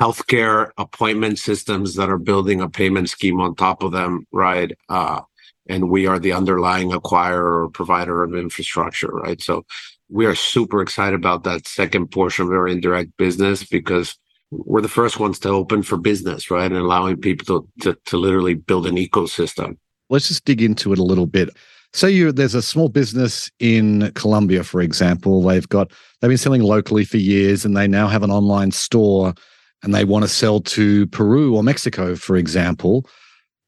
healthcare 0.00 0.70
appointment 0.78 1.38
systems 1.38 1.94
that 1.94 2.10
are 2.10 2.18
building 2.18 2.60
a 2.60 2.68
payment 2.68 3.08
scheme 3.08 3.40
on 3.40 3.54
top 3.54 3.82
of 3.82 3.92
them 3.92 4.26
right 4.32 4.72
uh, 4.88 5.20
and 5.66 5.88
we 5.88 6.06
are 6.06 6.18
the 6.18 6.32
underlying 6.32 6.90
acquirer 6.90 7.64
or 7.64 7.70
provider 7.70 8.22
of 8.22 8.34
infrastructure 8.34 9.08
right? 9.08 9.40
So 9.40 9.64
we 10.10 10.26
are 10.26 10.34
super 10.34 10.82
excited 10.82 11.14
about 11.14 11.44
that 11.44 11.66
second 11.66 12.08
portion 12.10 12.46
of 12.46 12.52
our 12.52 12.68
indirect 12.68 13.16
business 13.16 13.64
because 13.64 14.16
we're 14.50 14.80
the 14.80 14.88
first 14.88 15.18
ones 15.18 15.38
to 15.40 15.48
open 15.48 15.82
for 15.82 15.96
business, 15.96 16.50
right? 16.50 16.70
And 16.70 16.80
allowing 16.80 17.20
people 17.20 17.46
to, 17.46 17.68
to, 17.82 17.98
to 18.06 18.16
literally 18.16 18.54
build 18.54 18.86
an 18.86 18.96
ecosystem. 18.96 19.76
Let's 20.10 20.28
just 20.28 20.44
dig 20.44 20.62
into 20.62 20.92
it 20.92 20.98
a 20.98 21.04
little 21.04 21.26
bit. 21.26 21.50
Say 21.92 22.10
you 22.10 22.32
there's 22.32 22.54
a 22.54 22.62
small 22.62 22.88
business 22.88 23.50
in 23.60 24.10
Colombia, 24.14 24.64
for 24.64 24.80
example. 24.80 25.42
They've 25.42 25.68
got 25.68 25.92
they've 26.20 26.28
been 26.28 26.38
selling 26.38 26.62
locally 26.62 27.04
for 27.04 27.18
years 27.18 27.64
and 27.64 27.76
they 27.76 27.86
now 27.86 28.08
have 28.08 28.24
an 28.24 28.32
online 28.32 28.72
store 28.72 29.32
and 29.82 29.94
they 29.94 30.04
want 30.04 30.24
to 30.24 30.28
sell 30.28 30.60
to 30.60 31.06
Peru 31.08 31.54
or 31.54 31.62
Mexico, 31.62 32.16
for 32.16 32.36
example. 32.36 33.06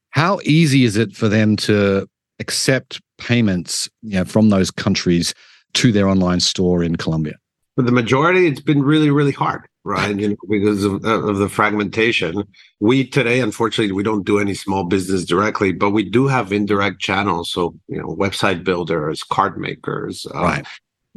How 0.09 0.39
easy 0.43 0.83
is 0.83 0.97
it 0.97 1.15
for 1.15 1.29
them 1.29 1.55
to 1.57 2.07
accept 2.39 2.99
payments 3.17 3.89
you 4.01 4.17
know, 4.17 4.25
from 4.25 4.49
those 4.49 4.71
countries 4.71 5.33
to 5.75 5.91
their 5.91 6.09
online 6.09 6.39
store 6.39 6.83
in 6.83 6.95
Colombia? 6.97 7.35
For 7.75 7.83
the 7.83 7.91
majority, 7.91 8.47
it's 8.47 8.61
been 8.61 8.81
really, 8.81 9.11
really 9.11 9.31
hard 9.31 9.67
right? 9.87 10.15
You 10.15 10.29
know, 10.29 10.35
because 10.49 10.83
of, 10.83 11.03
of 11.05 11.37
the 11.37 11.49
fragmentation. 11.49 12.43
We 12.79 13.07
today, 13.07 13.39
unfortunately, 13.39 13.93
we 13.93 14.03
don't 14.03 14.25
do 14.25 14.39
any 14.39 14.53
small 14.53 14.83
business 14.83 15.25
directly, 15.25 15.71
but 15.71 15.91
we 15.91 16.03
do 16.03 16.27
have 16.27 16.51
indirect 16.51 16.99
channels. 16.99 17.49
So, 17.51 17.75
you 17.87 17.97
know, 17.97 18.15
website 18.15 18.63
builders, 18.63 19.23
card 19.23 19.57
makers, 19.57 20.27
uh, 20.35 20.43
right 20.43 20.67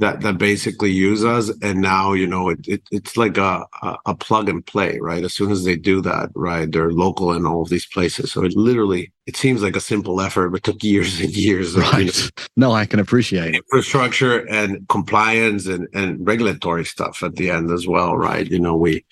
that 0.00 0.22
that 0.22 0.38
basically 0.38 0.90
use 0.90 1.24
us 1.24 1.50
and 1.62 1.80
now 1.80 2.14
you 2.14 2.26
know 2.26 2.48
it, 2.48 2.66
it 2.66 2.82
it's 2.90 3.16
like 3.18 3.36
a, 3.36 3.64
a, 3.82 3.96
a 4.06 4.14
plug 4.14 4.48
and 4.48 4.64
play 4.64 4.98
right 5.00 5.24
as 5.24 5.34
soon 5.34 5.50
as 5.50 5.64
they 5.64 5.76
do 5.76 6.00
that 6.00 6.30
right 6.34 6.72
they're 6.72 6.90
local 6.90 7.32
in 7.32 7.46
all 7.46 7.62
of 7.62 7.68
these 7.68 7.86
places 7.86 8.32
so 8.32 8.42
it 8.42 8.56
literally 8.56 9.12
it 9.26 9.36
seems 9.36 9.62
like 9.62 9.76
a 9.76 9.80
simple 9.80 10.20
effort 10.20 10.48
but 10.50 10.62
took 10.62 10.82
years 10.82 11.20
and 11.20 11.30
years 11.30 11.76
right. 11.76 12.08
Of, 12.08 12.16
you 12.16 12.22
know, 12.22 12.44
no 12.56 12.72
i 12.72 12.86
can 12.86 12.98
appreciate 12.98 13.54
infrastructure 13.54 14.48
and 14.48 14.88
compliance 14.88 15.66
and 15.66 15.86
and 15.92 16.26
regulatory 16.26 16.86
stuff 16.86 17.22
at 17.22 17.36
the 17.36 17.50
end 17.50 17.70
as 17.70 17.86
well 17.86 18.16
right 18.16 18.50
you 18.50 18.58
know 18.58 18.74
we 18.74 19.04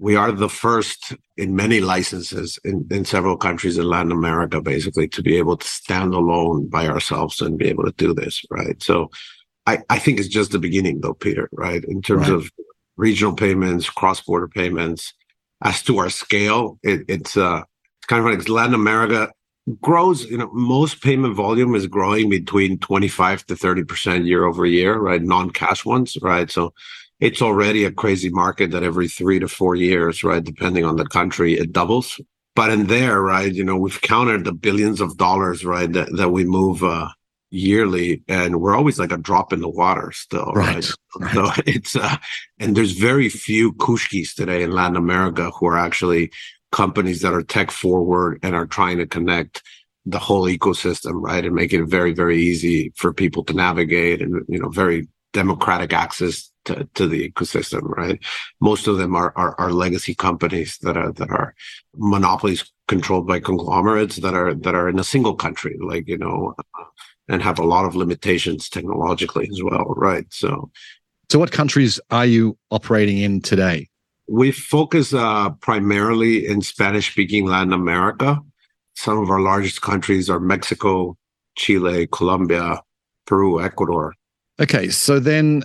we 0.00 0.14
are 0.14 0.30
the 0.30 0.48
first 0.48 1.16
in 1.36 1.56
many 1.56 1.80
licenses 1.80 2.56
in, 2.64 2.86
in 2.88 3.04
several 3.04 3.36
countries 3.36 3.78
in 3.78 3.84
Latin 3.84 4.12
America, 4.12 4.60
basically, 4.60 5.08
to 5.08 5.22
be 5.22 5.36
able 5.36 5.56
to 5.56 5.66
stand 5.66 6.14
alone 6.14 6.68
by 6.68 6.86
ourselves 6.86 7.40
and 7.40 7.58
be 7.58 7.66
able 7.66 7.82
to 7.82 7.90
do 7.96 8.14
this, 8.14 8.44
right? 8.48 8.80
So 8.80 9.10
I, 9.68 9.82
I 9.90 9.98
think 9.98 10.18
it's 10.18 10.28
just 10.28 10.52
the 10.52 10.58
beginning 10.58 11.00
though, 11.00 11.12
Peter, 11.12 11.50
right? 11.52 11.84
In 11.84 12.00
terms 12.00 12.30
right. 12.30 12.36
of 12.36 12.50
regional 12.96 13.34
payments, 13.34 13.90
cross-border 13.90 14.48
payments. 14.48 15.12
As 15.62 15.82
to 15.82 15.98
our 15.98 16.08
scale, 16.08 16.78
it, 16.82 17.02
it's 17.08 17.36
uh 17.36 17.62
it's 17.98 18.06
kind 18.06 18.24
of 18.24 18.32
like 18.32 18.48
Latin 18.48 18.74
America 18.74 19.30
grows, 19.82 20.24
you 20.24 20.38
know, 20.38 20.50
most 20.52 21.02
payment 21.02 21.34
volume 21.34 21.74
is 21.74 21.86
growing 21.86 22.30
between 22.30 22.78
25 22.78 23.44
to 23.46 23.54
30% 23.54 24.26
year 24.26 24.46
over 24.46 24.64
year, 24.64 24.96
right? 24.98 25.20
Non-cash 25.22 25.84
ones, 25.84 26.16
right? 26.22 26.50
So 26.50 26.72
it's 27.20 27.42
already 27.42 27.84
a 27.84 27.92
crazy 27.92 28.30
market 28.30 28.70
that 28.70 28.82
every 28.82 29.08
three 29.08 29.38
to 29.40 29.48
four 29.48 29.74
years, 29.74 30.24
right, 30.24 30.42
depending 30.42 30.86
on 30.86 30.96
the 30.96 31.04
country, 31.04 31.58
it 31.58 31.72
doubles. 31.72 32.18
But 32.54 32.70
in 32.70 32.86
there, 32.86 33.20
right, 33.20 33.52
you 33.52 33.64
know, 33.64 33.76
we've 33.76 34.00
counted 34.00 34.44
the 34.44 34.52
billions 34.52 35.02
of 35.02 35.18
dollars, 35.18 35.64
right, 35.64 35.92
that, 35.92 36.16
that 36.16 36.30
we 36.30 36.44
move 36.44 36.82
uh, 36.82 37.08
yearly 37.50 38.22
and 38.28 38.60
we're 38.60 38.76
always 38.76 38.98
like 38.98 39.12
a 39.12 39.16
drop 39.16 39.52
in 39.52 39.60
the 39.60 39.68
water 39.68 40.12
still 40.12 40.52
right, 40.54 40.90
right? 41.18 41.34
so 41.34 41.50
it's 41.66 41.96
uh 41.96 42.16
and 42.58 42.76
there's 42.76 42.92
very 42.92 43.28
few 43.28 43.72
kushkis 43.74 44.34
today 44.34 44.62
in 44.62 44.70
latin 44.70 44.96
america 44.96 45.50
who 45.50 45.66
are 45.66 45.78
actually 45.78 46.30
companies 46.72 47.22
that 47.22 47.32
are 47.32 47.42
tech 47.42 47.70
forward 47.70 48.38
and 48.42 48.54
are 48.54 48.66
trying 48.66 48.98
to 48.98 49.06
connect 49.06 49.62
the 50.04 50.18
whole 50.18 50.44
ecosystem 50.44 51.12
right 51.14 51.44
and 51.44 51.54
make 51.54 51.72
it 51.72 51.84
very 51.84 52.12
very 52.12 52.38
easy 52.38 52.92
for 52.96 53.14
people 53.14 53.42
to 53.42 53.54
navigate 53.54 54.20
and 54.20 54.44
you 54.48 54.58
know 54.58 54.68
very 54.68 55.08
democratic 55.32 55.92
access 55.92 56.50
to, 56.64 56.88
to 56.94 57.06
the 57.06 57.30
ecosystem 57.30 57.80
right 57.82 58.22
most 58.60 58.86
of 58.86 58.98
them 58.98 59.16
are, 59.16 59.32
are 59.36 59.54
are 59.58 59.72
legacy 59.72 60.14
companies 60.14 60.78
that 60.82 60.96
are 60.98 61.12
that 61.12 61.30
are 61.30 61.54
monopolies 61.96 62.70
controlled 62.88 63.26
by 63.26 63.40
conglomerates 63.40 64.16
that 64.16 64.34
are 64.34 64.54
that 64.54 64.74
are 64.74 64.88
in 64.88 64.98
a 64.98 65.04
single 65.04 65.34
country 65.34 65.78
like 65.80 66.06
you 66.08 66.18
know 66.18 66.54
and 67.28 67.42
have 67.42 67.58
a 67.58 67.64
lot 67.64 67.84
of 67.84 67.94
limitations 67.94 68.68
technologically 68.68 69.48
as 69.50 69.62
well, 69.62 69.94
right? 69.96 70.26
So, 70.30 70.70
so 71.30 71.38
what 71.38 71.52
countries 71.52 72.00
are 72.10 72.26
you 72.26 72.56
operating 72.70 73.18
in 73.18 73.40
today? 73.40 73.88
We 74.28 74.52
focus 74.52 75.14
uh, 75.14 75.50
primarily 75.50 76.46
in 76.46 76.62
Spanish-speaking 76.62 77.46
Latin 77.46 77.72
America. 77.72 78.38
Some 78.94 79.18
of 79.18 79.30
our 79.30 79.40
largest 79.40 79.82
countries 79.82 80.28
are 80.28 80.40
Mexico, 80.40 81.16
Chile, 81.56 82.08
Colombia, 82.12 82.82
Peru, 83.26 83.62
Ecuador. 83.62 84.14
Okay, 84.60 84.88
so 84.88 85.18
then 85.18 85.62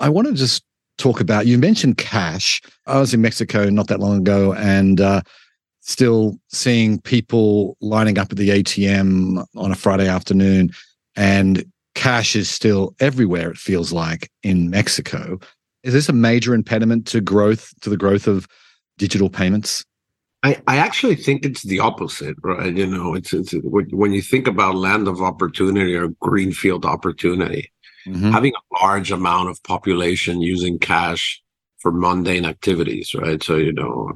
I 0.00 0.08
want 0.08 0.28
to 0.28 0.34
just 0.34 0.64
talk 0.98 1.20
about 1.20 1.46
you 1.46 1.58
mentioned 1.58 1.96
cash. 1.96 2.60
I 2.86 3.00
was 3.00 3.14
in 3.14 3.20
Mexico 3.20 3.68
not 3.70 3.88
that 3.88 4.00
long 4.00 4.18
ago, 4.18 4.54
and 4.54 5.00
uh, 5.00 5.22
still 5.80 6.38
seeing 6.48 7.00
people 7.00 7.76
lining 7.80 8.18
up 8.18 8.30
at 8.30 8.38
the 8.38 8.50
ATM 8.50 9.44
on 9.56 9.72
a 9.72 9.74
Friday 9.74 10.08
afternoon 10.08 10.70
and 11.16 11.64
cash 11.94 12.34
is 12.34 12.50
still 12.50 12.94
everywhere, 13.00 13.50
it 13.50 13.56
feels 13.56 13.92
like, 13.92 14.30
in 14.42 14.70
Mexico. 14.70 15.38
Is 15.82 15.92
this 15.92 16.08
a 16.08 16.12
major 16.12 16.54
impediment 16.54 17.06
to 17.08 17.20
growth, 17.20 17.72
to 17.82 17.90
the 17.90 17.96
growth 17.96 18.26
of 18.26 18.46
digital 18.98 19.30
payments? 19.30 19.84
I, 20.42 20.60
I 20.66 20.76
actually 20.76 21.16
think 21.16 21.44
it's 21.44 21.62
the 21.62 21.80
opposite, 21.80 22.36
right? 22.42 22.76
You 22.76 22.86
know, 22.86 23.14
it's, 23.14 23.32
it's 23.32 23.54
when 23.62 24.12
you 24.12 24.20
think 24.20 24.46
about 24.46 24.74
land 24.74 25.08
of 25.08 25.22
opportunity 25.22 25.94
or 25.94 26.08
greenfield 26.20 26.84
opportunity, 26.84 27.72
mm-hmm. 28.06 28.30
having 28.30 28.52
a 28.52 28.84
large 28.84 29.10
amount 29.10 29.48
of 29.48 29.62
population 29.62 30.42
using 30.42 30.78
cash 30.78 31.42
for 31.78 31.92
mundane 31.92 32.44
activities, 32.44 33.14
right? 33.14 33.42
So, 33.42 33.56
you 33.56 33.72
know, 33.72 34.12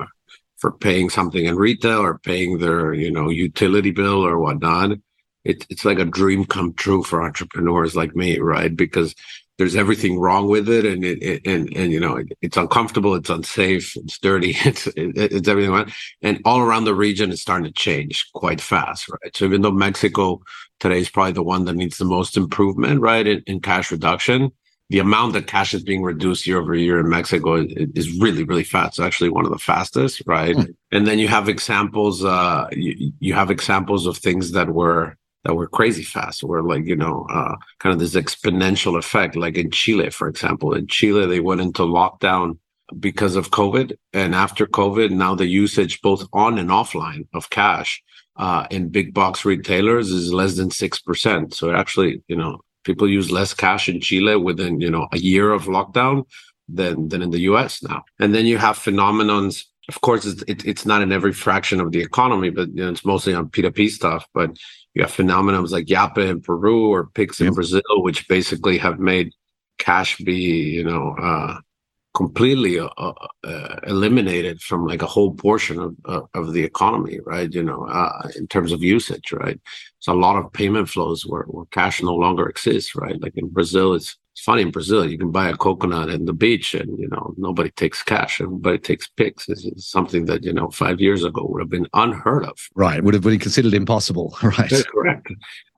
for 0.59 0.73
paying 0.73 1.09
something 1.09 1.45
in 1.45 1.57
retail 1.57 2.01
or 2.01 2.19
paying 2.19 2.59
their, 2.59 2.93
you 2.93 3.11
know, 3.11 3.31
utility 3.31 3.91
bill 3.91 4.27
or 4.27 4.39
whatnot. 4.39 4.99
It, 5.45 5.67
it's 5.71 5.85
like 5.85 5.99
a 5.99 6.05
dream 6.05 6.45
come 6.45 6.75
true 6.75 7.03
for 7.03 7.23
entrepreneurs 7.23 7.97
like 7.97 8.15
me, 8.15 8.39
right? 8.39 8.75
Because 8.75 9.15
there's 9.59 9.75
everything 9.75 10.19
wrong 10.19 10.49
with 10.49 10.69
it, 10.69 10.87
and 10.87 11.05
it, 11.05 11.23
it 11.23 11.47
and 11.47 11.77
and 11.77 11.93
you 11.93 11.99
know 11.99 12.17
it, 12.17 12.29
it's 12.41 12.57
uncomfortable, 12.57 13.15
it's 13.15 13.29
unsafe, 13.29 13.97
it's 13.97 14.19
dirty, 14.19 14.51
it's 14.65 14.87
it, 14.89 15.17
it's 15.17 15.49
everything. 15.49 15.73
Wrong. 15.73 15.93
And 16.23 16.41
all 16.45 16.61
around 16.61 16.85
the 16.85 16.95
region, 16.95 17.31
it's 17.31 17.43
starting 17.43 17.67
to 17.67 17.73
change 17.73 18.29
quite 18.35 18.61
fast, 18.61 19.09
right? 19.09 19.37
So 19.37 19.45
even 19.45 19.63
though 19.63 19.73
Mexico 19.73 20.41
today 20.81 21.01
is 21.01 21.11
probably 21.11 21.33
the 21.33 21.43
one 21.43 21.65
that 21.65 21.75
needs 21.75 21.99
the 21.99 22.05
most 22.05 22.37
improvement, 22.37 23.01
right, 23.01 23.27
in, 23.27 23.43
in 23.47 23.61
cash 23.61 23.91
reduction, 23.91 24.53
the 24.91 25.01
amount 25.01 25.35
that 25.35 25.47
cash 25.47 25.75
is 25.75 25.83
being 25.83 26.03
reduced 26.03 26.47
year 26.47 26.61
over 26.61 26.75
year 26.75 27.01
in 27.01 27.09
Mexico 27.09 27.57
is, 27.57 28.19
really, 28.21 28.45
really 28.45 28.65
fast. 28.65 28.99
It's 28.99 29.07
actually 29.07 29.31
one 29.31 29.45
of 29.45 29.51
the 29.51 29.59
fastest, 29.59 30.23
right? 30.25 30.57
Mm. 30.57 30.75
And 30.93 31.07
then 31.07 31.19
you 31.19 31.29
have 31.29 31.49
examples, 31.49 32.25
uh, 32.25 32.69
you, 32.73 33.13
you 33.19 33.35
have 33.35 33.51
examples 33.51 34.07
of 34.07 34.17
things 34.17 34.53
that 34.53 34.71
were 34.71 35.17
that 35.49 35.55
were 35.55 35.67
crazy 35.67 36.03
fast, 36.03 36.45
where 36.45 36.63
like, 36.63 36.85
you 36.85 36.95
know, 36.95 37.27
uh, 37.31 37.57
kind 37.79 37.95
of 37.95 37.99
this 37.99 38.15
exponential 38.15 38.99
effect, 38.99 39.35
like 39.35 39.57
in 39.57 39.71
Chile, 39.71 40.11
for 40.11 40.29
example. 40.29 40.75
In 40.75 40.87
Chile, 40.89 41.25
they 41.25 41.41
went 41.41 41.63
into 41.63 41.85
lockdown 41.85 42.59
because 43.01 43.35
of 43.35 43.51
COVID. 43.51 43.97
And 44.13 44.35
after 44.35 44.67
COVID, 44.67 45.11
now 45.11 45.35
the 45.35 45.47
usage 45.47 46.03
both 46.03 46.27
on 46.35 46.59
and 46.59 46.69
offline 46.69 47.27
of 47.33 47.49
cash 47.49 48.03
uh, 48.37 48.67
in 48.71 48.91
big 48.91 49.15
box 49.15 49.47
retailers 49.47 50.11
is 50.11 50.35
less 50.35 50.57
than 50.57 50.69
6%. 50.69 51.55
So 51.55 51.75
actually, 51.75 52.23
you 52.29 52.37
know, 52.37 52.61
people 52.85 53.09
use 53.09 53.31
less 53.31 53.55
cash 53.55 53.89
in 53.89 54.03
Chile 54.03 54.37
within, 54.37 54.83
you 54.83 54.91
know, 54.91 55.09
a 55.13 55.19
year 55.19 55.51
of 55.51 55.65
lockdown 55.65 56.27
than, 56.69 57.09
than 57.09 57.23
in 57.23 57.31
the 57.31 57.41
US 57.53 57.83
now. 57.83 58.05
And 58.19 58.35
then 58.35 58.45
you 58.45 58.59
have 58.59 58.77
phenomenons. 58.77 59.65
Of 59.89 60.03
course, 60.03 60.27
it's, 60.27 60.43
it, 60.43 60.67
it's 60.67 60.85
not 60.85 61.01
in 61.01 61.11
every 61.11 61.33
fraction 61.33 61.81
of 61.81 61.93
the 61.93 62.03
economy, 62.03 62.51
but 62.51 62.69
you 62.69 62.85
know, 62.85 62.91
it's 62.91 63.07
mostly 63.07 63.33
on 63.33 63.49
P2P 63.49 63.89
stuff. 63.89 64.27
But 64.35 64.51
you 64.99 65.05
phenomenons 65.05 65.71
like 65.71 65.87
Yape 65.87 66.29
in 66.29 66.41
Peru 66.41 66.91
or 66.93 67.07
Pix 67.07 67.41
in 67.41 67.55
Brazil, 67.55 67.83
which 67.99 68.27
basically 68.27 68.79
have 68.79 68.99
made 68.99 69.33
cash 69.79 70.19
be, 70.19 70.35
you 70.35 70.83
know, 70.83 71.15
uh, 71.23 71.61
completely 72.15 72.81
uh, 72.81 72.89
uh, 72.97 73.77
eliminated 73.87 74.61
from 74.61 74.87
like 74.87 75.03
a 75.03 75.07
whole 75.07 75.33
portion 75.35 75.79
of 75.79 75.97
uh, 76.05 76.23
of 76.35 76.53
the 76.53 76.65
economy, 76.65 77.21
right? 77.25 77.53
You 77.53 77.63
know, 77.63 77.85
uh, 77.87 78.29
in 78.37 78.49
terms 78.49 78.73
of 78.73 78.83
usage, 78.83 79.31
right? 79.33 79.61
So 80.01 80.13
a 80.13 80.23
lot 80.27 80.37
of 80.37 80.53
payment 80.53 80.89
flows 80.89 81.25
where, 81.25 81.45
where 81.45 81.67
cash 81.67 82.03
no 82.03 82.15
longer 82.15 82.49
exists, 82.49 82.97
right? 82.97 83.23
Like 83.23 83.37
in 83.37 83.49
Brazil, 83.49 83.95
it's 83.95 84.17
it's 84.39 84.45
funny 84.45 84.63
in 84.63 84.71
Brazil, 84.71 85.05
you 85.05 85.19
can 85.19 85.33
buy 85.33 85.49
a 85.49 85.57
coconut 85.57 86.11
in 86.11 86.25
the 86.25 86.33
beach 86.33 86.73
and, 86.73 86.97
you 86.97 87.09
know, 87.09 87.35
nobody 87.37 87.71
takes 87.71 88.05
cash. 88.05 88.41
Everybody 88.41 88.79
takes 88.79 89.09
Pix. 89.09 89.47
This 89.47 89.65
is 89.65 89.89
something 89.89 90.27
that, 90.27 90.45
you 90.45 90.53
know, 90.53 90.71
five 90.71 91.01
years 91.01 91.25
ago 91.25 91.45
would 91.45 91.61
have 91.61 91.69
been 91.69 91.89
unheard 91.93 92.45
of. 92.45 92.57
Right. 92.77 93.03
Would 93.03 93.15
have 93.15 93.25
been 93.25 93.41
considered 93.41 93.75
impossible. 93.75 94.37
Right. 94.49 94.71
That's 94.71 94.85
correct. 94.85 95.27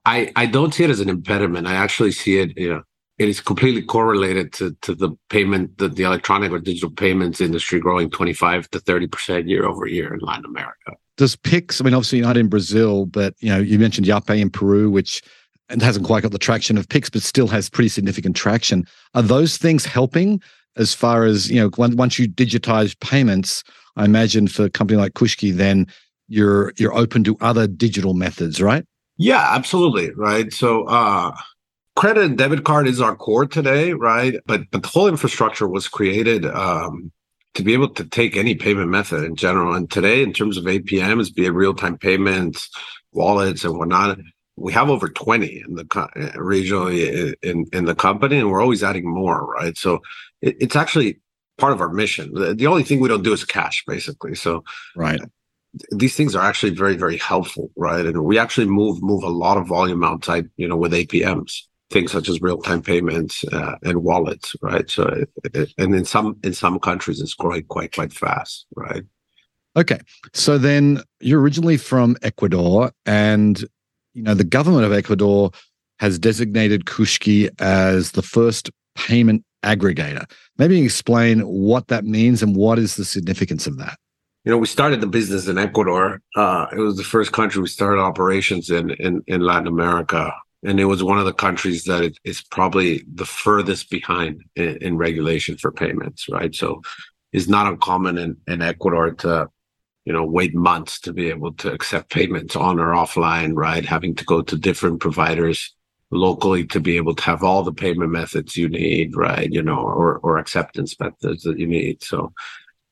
I, 0.05 0.31
I 0.35 0.45
don't 0.45 0.73
see 0.73 0.83
it 0.83 0.91
as 0.91 0.99
an 0.99 1.09
impediment. 1.09 1.67
I 1.67 1.73
actually 1.73 2.11
see 2.11 2.37
it, 2.37 2.55
you 2.55 2.69
know, 2.69 2.83
it 3.17 3.27
is 3.27 3.41
completely 3.41 3.81
correlated 3.81 4.53
to, 4.53 4.75
to 4.83 4.95
the 4.95 5.09
payment, 5.29 5.77
the, 5.77 5.89
the 5.89 6.03
electronic 6.03 6.51
or 6.51 6.59
digital 6.59 6.91
payments 6.91 7.41
industry 7.41 7.79
growing 7.79 8.09
25 8.11 8.69
to 8.69 8.79
30% 8.79 9.49
year 9.49 9.65
over 9.65 9.87
year 9.87 10.13
in 10.13 10.19
Latin 10.19 10.45
America. 10.45 10.93
Does 11.17 11.35
Pix, 11.35 11.81
I 11.81 11.83
mean, 11.83 11.95
obviously 11.95 12.21
not 12.21 12.37
in 12.37 12.47
Brazil, 12.47 13.07
but, 13.07 13.33
you 13.39 13.49
know, 13.49 13.59
you 13.59 13.77
mentioned 13.79 14.07
Yape 14.07 14.39
in 14.39 14.49
Peru, 14.51 14.89
which 14.89 15.21
and 15.71 15.81
hasn't 15.81 16.05
quite 16.05 16.23
got 16.23 16.31
the 16.31 16.37
traction 16.37 16.77
of 16.77 16.87
Pix, 16.89 17.09
but 17.09 17.21
still 17.21 17.47
has 17.47 17.69
pretty 17.69 17.89
significant 17.89 18.35
traction. 18.35 18.85
Are 19.15 19.21
those 19.21 19.57
things 19.57 19.85
helping 19.85 20.41
as 20.75 20.93
far 20.93 21.25
as, 21.25 21.49
you 21.49 21.59
know, 21.59 21.69
once 21.77 22.19
you 22.19 22.27
digitize 22.27 22.97
payments, 22.99 23.63
I 23.95 24.05
imagine 24.05 24.47
for 24.47 24.65
a 24.65 24.69
company 24.69 24.99
like 24.99 25.13
Kushki, 25.13 25.53
then 25.53 25.87
you're 26.27 26.73
you're 26.77 26.97
open 26.97 27.23
to 27.25 27.37
other 27.41 27.67
digital 27.67 28.13
methods, 28.13 28.61
right? 28.61 28.85
Yeah, 29.17 29.45
absolutely. 29.49 30.11
Right. 30.11 30.53
So 30.53 30.85
uh 30.85 31.35
credit 31.97 32.23
and 32.23 32.37
debit 32.37 32.63
card 32.63 32.87
is 32.87 33.01
our 33.01 33.15
core 33.15 33.45
today, 33.45 33.93
right? 33.93 34.35
But 34.45 34.61
but 34.71 34.83
the 34.83 34.87
whole 34.87 35.07
infrastructure 35.07 35.67
was 35.67 35.87
created 35.87 36.45
um 36.45 37.11
to 37.53 37.63
be 37.63 37.73
able 37.73 37.89
to 37.89 38.05
take 38.05 38.37
any 38.37 38.55
payment 38.55 38.89
method 38.89 39.25
in 39.25 39.35
general. 39.35 39.73
And 39.73 39.91
today, 39.91 40.23
in 40.23 40.31
terms 40.31 40.57
of 40.57 40.63
APMs, 40.63 41.35
be 41.35 41.45
it 41.45 41.49
real 41.49 41.73
time 41.73 41.97
payments, 41.97 42.69
wallets, 43.11 43.65
and 43.65 43.77
whatnot, 43.77 44.19
we 44.61 44.73
have 44.73 44.89
over 44.89 45.09
20 45.09 45.63
in 45.67 45.75
the 45.75 45.83
uh, 45.95 46.07
regionally 46.37 47.33
in, 47.41 47.65
in 47.73 47.85
the 47.85 47.95
company 47.95 48.37
and 48.37 48.49
we're 48.49 48.61
always 48.61 48.83
adding 48.83 49.09
more 49.09 49.45
right? 49.45 49.77
So 49.77 50.01
it, 50.41 50.55
it's 50.59 50.75
actually 50.75 51.19
part 51.57 51.73
of 51.73 51.81
our 51.81 51.89
mission. 51.89 52.33
The, 52.33 52.53
the, 52.53 52.67
only 52.67 52.83
thing 52.83 52.99
we 52.99 53.09
don't 53.09 53.23
do 53.23 53.33
is 53.33 53.43
cash 53.43 53.83
basically. 53.85 54.35
So 54.35 54.63
right. 54.95 55.19
these 55.91 56.15
things 56.15 56.35
are 56.35 56.43
actually 56.43 56.73
very 56.73 56.95
very 56.95 57.17
helpful 57.17 57.71
right? 57.75 58.05
And 58.05 58.23
we 58.23 58.37
actually 58.37 58.67
move 58.67 59.01
move 59.01 59.23
a 59.23 59.29
lot 59.29 59.57
of 59.57 59.67
volume 59.67 60.03
outside 60.03 60.49
you 60.57 60.67
know 60.67 60.77
with 60.77 60.93
apms 60.93 61.61
things 61.89 62.13
such 62.13 62.29
as 62.29 62.41
real-time 62.41 62.81
payments 62.81 63.43
uh, 63.51 63.75
and 63.83 64.03
wallets 64.03 64.55
right? 64.61 64.89
So 64.89 65.03
it, 65.07 65.29
it, 65.53 65.73
and 65.77 65.93
in 65.93 66.05
some 66.05 66.37
in 66.43 66.53
some 66.53 66.79
countries 66.79 67.19
it's 67.19 67.33
growing 67.33 67.63
quite 67.63 67.93
quite 67.93 68.13
fast 68.13 68.65
right? 68.75 69.03
Okay. 69.75 69.99
So 70.33 70.57
then 70.57 71.01
you're 71.21 71.39
originally 71.39 71.77
from 71.77 72.17
ecuador 72.23 72.91
and 73.05 73.63
you 74.13 74.23
know, 74.23 74.33
the 74.33 74.43
government 74.43 74.85
of 74.85 74.93
Ecuador 74.93 75.51
has 75.99 76.17
designated 76.17 76.85
Kushki 76.85 77.49
as 77.61 78.11
the 78.11 78.21
first 78.21 78.69
payment 78.95 79.43
aggregator. 79.63 80.29
Maybe 80.57 80.81
explain 80.81 81.41
what 81.41 81.87
that 81.87 82.05
means 82.05 82.41
and 82.41 82.55
what 82.55 82.79
is 82.79 82.95
the 82.95 83.05
significance 83.05 83.67
of 83.67 83.77
that. 83.77 83.97
You 84.43 84.51
know, 84.51 84.57
we 84.57 84.65
started 84.65 85.01
the 85.01 85.07
business 85.07 85.47
in 85.47 85.59
Ecuador. 85.59 86.19
Uh, 86.35 86.65
it 86.71 86.79
was 86.79 86.97
the 86.97 87.03
first 87.03 87.31
country 87.31 87.61
we 87.61 87.67
started 87.67 88.01
operations 88.01 88.71
in, 88.71 88.89
in, 88.91 89.21
in 89.27 89.41
Latin 89.41 89.67
America. 89.67 90.33
And 90.63 90.79
it 90.79 90.85
was 90.85 91.03
one 91.03 91.19
of 91.19 91.25
the 91.25 91.33
countries 91.33 91.83
that 91.83 92.11
is 92.23 92.41
probably 92.41 93.03
the 93.13 93.25
furthest 93.25 93.89
behind 93.91 94.43
in, 94.55 94.77
in 94.77 94.97
regulation 94.97 95.57
for 95.57 95.71
payments, 95.71 96.27
right? 96.29 96.53
So 96.55 96.81
it's 97.31 97.47
not 97.47 97.67
uncommon 97.67 98.17
in, 98.17 98.37
in 98.47 98.61
Ecuador 98.61 99.11
to 99.11 99.47
you 100.05 100.13
know, 100.13 100.25
wait 100.25 100.55
months 100.55 100.99
to 101.01 101.13
be 101.13 101.29
able 101.29 101.53
to 101.53 101.71
accept 101.71 102.09
payments 102.09 102.55
on 102.55 102.79
or 102.79 102.93
offline, 102.93 103.53
right? 103.55 103.85
Having 103.85 104.15
to 104.15 104.25
go 104.25 104.41
to 104.41 104.57
different 104.57 104.99
providers 104.99 105.73
locally 106.09 106.65
to 106.67 106.79
be 106.79 106.97
able 106.97 107.15
to 107.15 107.23
have 107.23 107.43
all 107.43 107.63
the 107.63 107.71
payment 107.71 108.11
methods 108.11 108.57
you 108.57 108.67
need, 108.67 109.15
right? 109.15 109.51
You 109.51 109.61
know, 109.61 109.79
or, 109.79 110.17
or 110.19 110.37
acceptance 110.37 110.99
methods 110.99 111.43
that 111.43 111.59
you 111.59 111.67
need. 111.67 112.03
So 112.03 112.33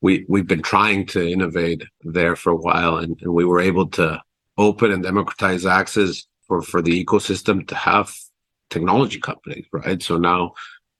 we, 0.01 0.25
we've 0.29 0.47
been 0.47 0.61
trying 0.61 1.05
to 1.07 1.29
innovate 1.29 1.83
there 2.03 2.35
for 2.35 2.51
a 2.51 2.55
while 2.55 2.97
and, 2.97 3.19
and 3.21 3.33
we 3.33 3.43
were 3.43 3.59
able 3.59 3.87
to 3.87 4.21
open 4.57 4.91
and 4.91 5.03
democratize 5.03 5.65
access 5.65 6.25
for, 6.47 6.61
for 6.61 6.81
the 6.81 7.03
ecosystem 7.03 7.67
to 7.67 7.75
have 7.75 8.13
technology 8.69 9.19
companies, 9.19 9.65
right? 9.71 10.01
So 10.01 10.17
now 10.17 10.53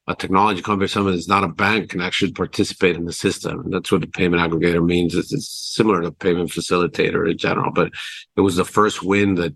a 0.10 0.16
technology 0.16 0.62
company, 0.64 0.88
someone 0.88 1.14
that's 1.14 1.28
not 1.28 1.44
a 1.44 1.48
bank, 1.48 1.92
can 1.92 2.02
actually 2.02 2.32
participate 2.32 2.96
in 2.96 3.06
the 3.06 3.14
system. 3.14 3.60
And 3.60 3.72
that's 3.72 3.92
what 3.92 4.02
the 4.02 4.08
payment 4.08 4.42
aggregator 4.42 4.84
means. 4.84 5.14
It's, 5.14 5.32
it's 5.32 5.48
similar 5.48 6.02
to 6.02 6.12
payment 6.12 6.50
facilitator 6.50 7.30
in 7.30 7.38
general, 7.38 7.72
but 7.72 7.92
it 8.36 8.42
was 8.42 8.56
the 8.56 8.66
first 8.66 9.04
win 9.04 9.36
that 9.36 9.54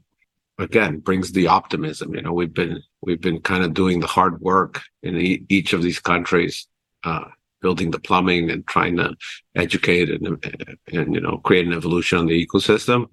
again 0.59 0.99
brings 0.99 1.31
the 1.31 1.47
optimism. 1.47 2.13
You 2.13 2.21
know, 2.21 2.33
we've 2.33 2.53
been 2.53 2.83
we've 3.01 3.19
been 3.19 3.41
kind 3.41 3.63
of 3.63 3.73
doing 3.73 3.99
the 3.99 4.05
hard 4.07 4.39
work 4.41 4.81
in 5.01 5.17
e- 5.17 5.43
each 5.49 5.73
of 5.73 5.81
these 5.81 5.99
countries, 5.99 6.67
uh, 7.03 7.25
building 7.59 7.89
the 7.89 7.99
plumbing 7.99 8.51
and 8.51 8.65
trying 8.67 8.97
to 8.97 9.15
educate 9.55 10.11
and, 10.11 10.45
and 10.93 11.15
you 11.15 11.21
know 11.21 11.39
create 11.39 11.65
an 11.65 11.73
evolution 11.73 12.19
on 12.19 12.27
the 12.27 12.47
ecosystem. 12.47 13.07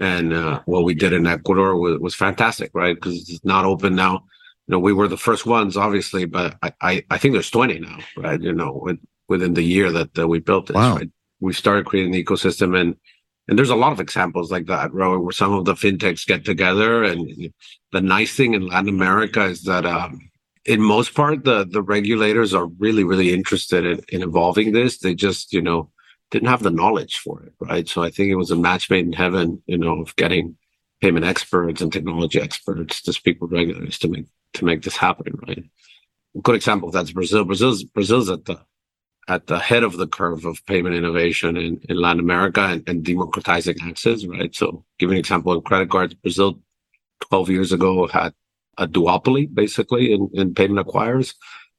And 0.00 0.32
uh, 0.32 0.62
what 0.64 0.84
we 0.84 0.94
did 0.94 1.12
in 1.12 1.26
Ecuador 1.26 1.76
was, 1.76 2.00
was 2.00 2.14
fantastic, 2.14 2.70
right? 2.72 2.94
Because 2.94 3.28
it's 3.28 3.44
not 3.44 3.66
open 3.66 3.94
now 3.94 4.24
you 4.66 4.72
know, 4.72 4.78
we 4.78 4.92
were 4.92 5.08
the 5.08 5.16
first 5.16 5.44
ones, 5.44 5.76
obviously, 5.76 6.24
but 6.24 6.56
I, 6.62 6.72
I, 6.80 7.04
I 7.10 7.18
think 7.18 7.34
there's 7.34 7.50
20 7.50 7.80
now, 7.80 7.98
right? 8.16 8.40
You 8.40 8.52
know, 8.52 8.80
with, 8.82 8.98
within 9.28 9.54
the 9.54 9.62
year 9.62 9.90
that, 9.90 10.28
we 10.28 10.38
built 10.38 10.66
this, 10.66 10.74
wow. 10.74 10.96
right? 10.96 11.10
We 11.40 11.52
started 11.52 11.86
creating 11.86 12.12
the 12.12 12.22
ecosystem 12.22 12.78
and, 12.78 12.96
and 13.48 13.58
there's 13.58 13.70
a 13.70 13.76
lot 13.76 13.92
of 13.92 13.98
examples 13.98 14.52
like 14.52 14.66
that, 14.66 14.92
right? 14.94 15.16
Where 15.16 15.32
some 15.32 15.52
of 15.52 15.64
the 15.64 15.74
fintechs 15.74 16.26
get 16.26 16.44
together. 16.44 17.02
And 17.02 17.52
the 17.90 18.00
nice 18.00 18.36
thing 18.36 18.54
in 18.54 18.68
Latin 18.68 18.88
America 18.88 19.44
is 19.44 19.64
that, 19.64 19.84
um, 19.84 20.30
in 20.64 20.80
most 20.80 21.14
part, 21.14 21.44
the, 21.44 21.66
the 21.68 21.82
regulators 21.82 22.54
are 22.54 22.66
really, 22.66 23.02
really 23.02 23.32
interested 23.32 23.84
in, 23.84 24.00
in 24.10 24.22
evolving 24.22 24.72
this. 24.72 24.98
They 24.98 25.12
just, 25.12 25.52
you 25.52 25.60
know, 25.60 25.90
didn't 26.30 26.48
have 26.48 26.62
the 26.62 26.70
knowledge 26.70 27.18
for 27.18 27.42
it, 27.42 27.52
right? 27.60 27.88
So 27.88 28.02
I 28.04 28.10
think 28.10 28.30
it 28.30 28.36
was 28.36 28.52
a 28.52 28.56
match 28.56 28.88
made 28.88 29.06
in 29.06 29.12
heaven, 29.12 29.60
you 29.66 29.76
know, 29.76 30.00
of 30.02 30.14
getting 30.14 30.56
payment 31.00 31.26
experts 31.26 31.80
and 31.80 31.92
technology 31.92 32.40
experts 32.40 33.02
to 33.02 33.12
speak 33.12 33.42
with 33.42 33.52
regulators 33.52 33.98
to 33.98 34.08
make 34.08 34.26
to 34.54 34.64
make 34.64 34.82
this 34.82 34.96
happen, 34.96 35.38
right? 35.46 35.64
A 36.36 36.40
good 36.40 36.54
example 36.56 36.88
of 36.88 36.94
that's 36.94 37.12
Brazil. 37.12 37.44
Brazil's 37.44 37.84
Brazil's 37.84 38.30
at 38.30 38.44
the 38.44 38.60
at 39.28 39.46
the 39.46 39.58
head 39.58 39.84
of 39.84 39.96
the 39.96 40.06
curve 40.06 40.44
of 40.44 40.64
payment 40.66 40.94
innovation 40.94 41.56
in, 41.56 41.80
in 41.88 41.96
Latin 41.96 42.20
America 42.20 42.60
and, 42.60 42.88
and 42.88 43.04
democratizing 43.04 43.76
access, 43.82 44.24
right? 44.26 44.54
So, 44.54 44.84
give 44.98 45.10
an 45.10 45.16
example 45.16 45.52
of 45.52 45.64
credit 45.64 45.90
cards. 45.90 46.14
Brazil, 46.14 46.60
12 47.20 47.50
years 47.50 47.72
ago, 47.72 48.06
had 48.08 48.34
a 48.78 48.88
duopoly 48.88 49.52
basically 49.52 50.12
in, 50.12 50.28
in 50.34 50.54
payment 50.54 50.84
acquirers. 50.86 51.34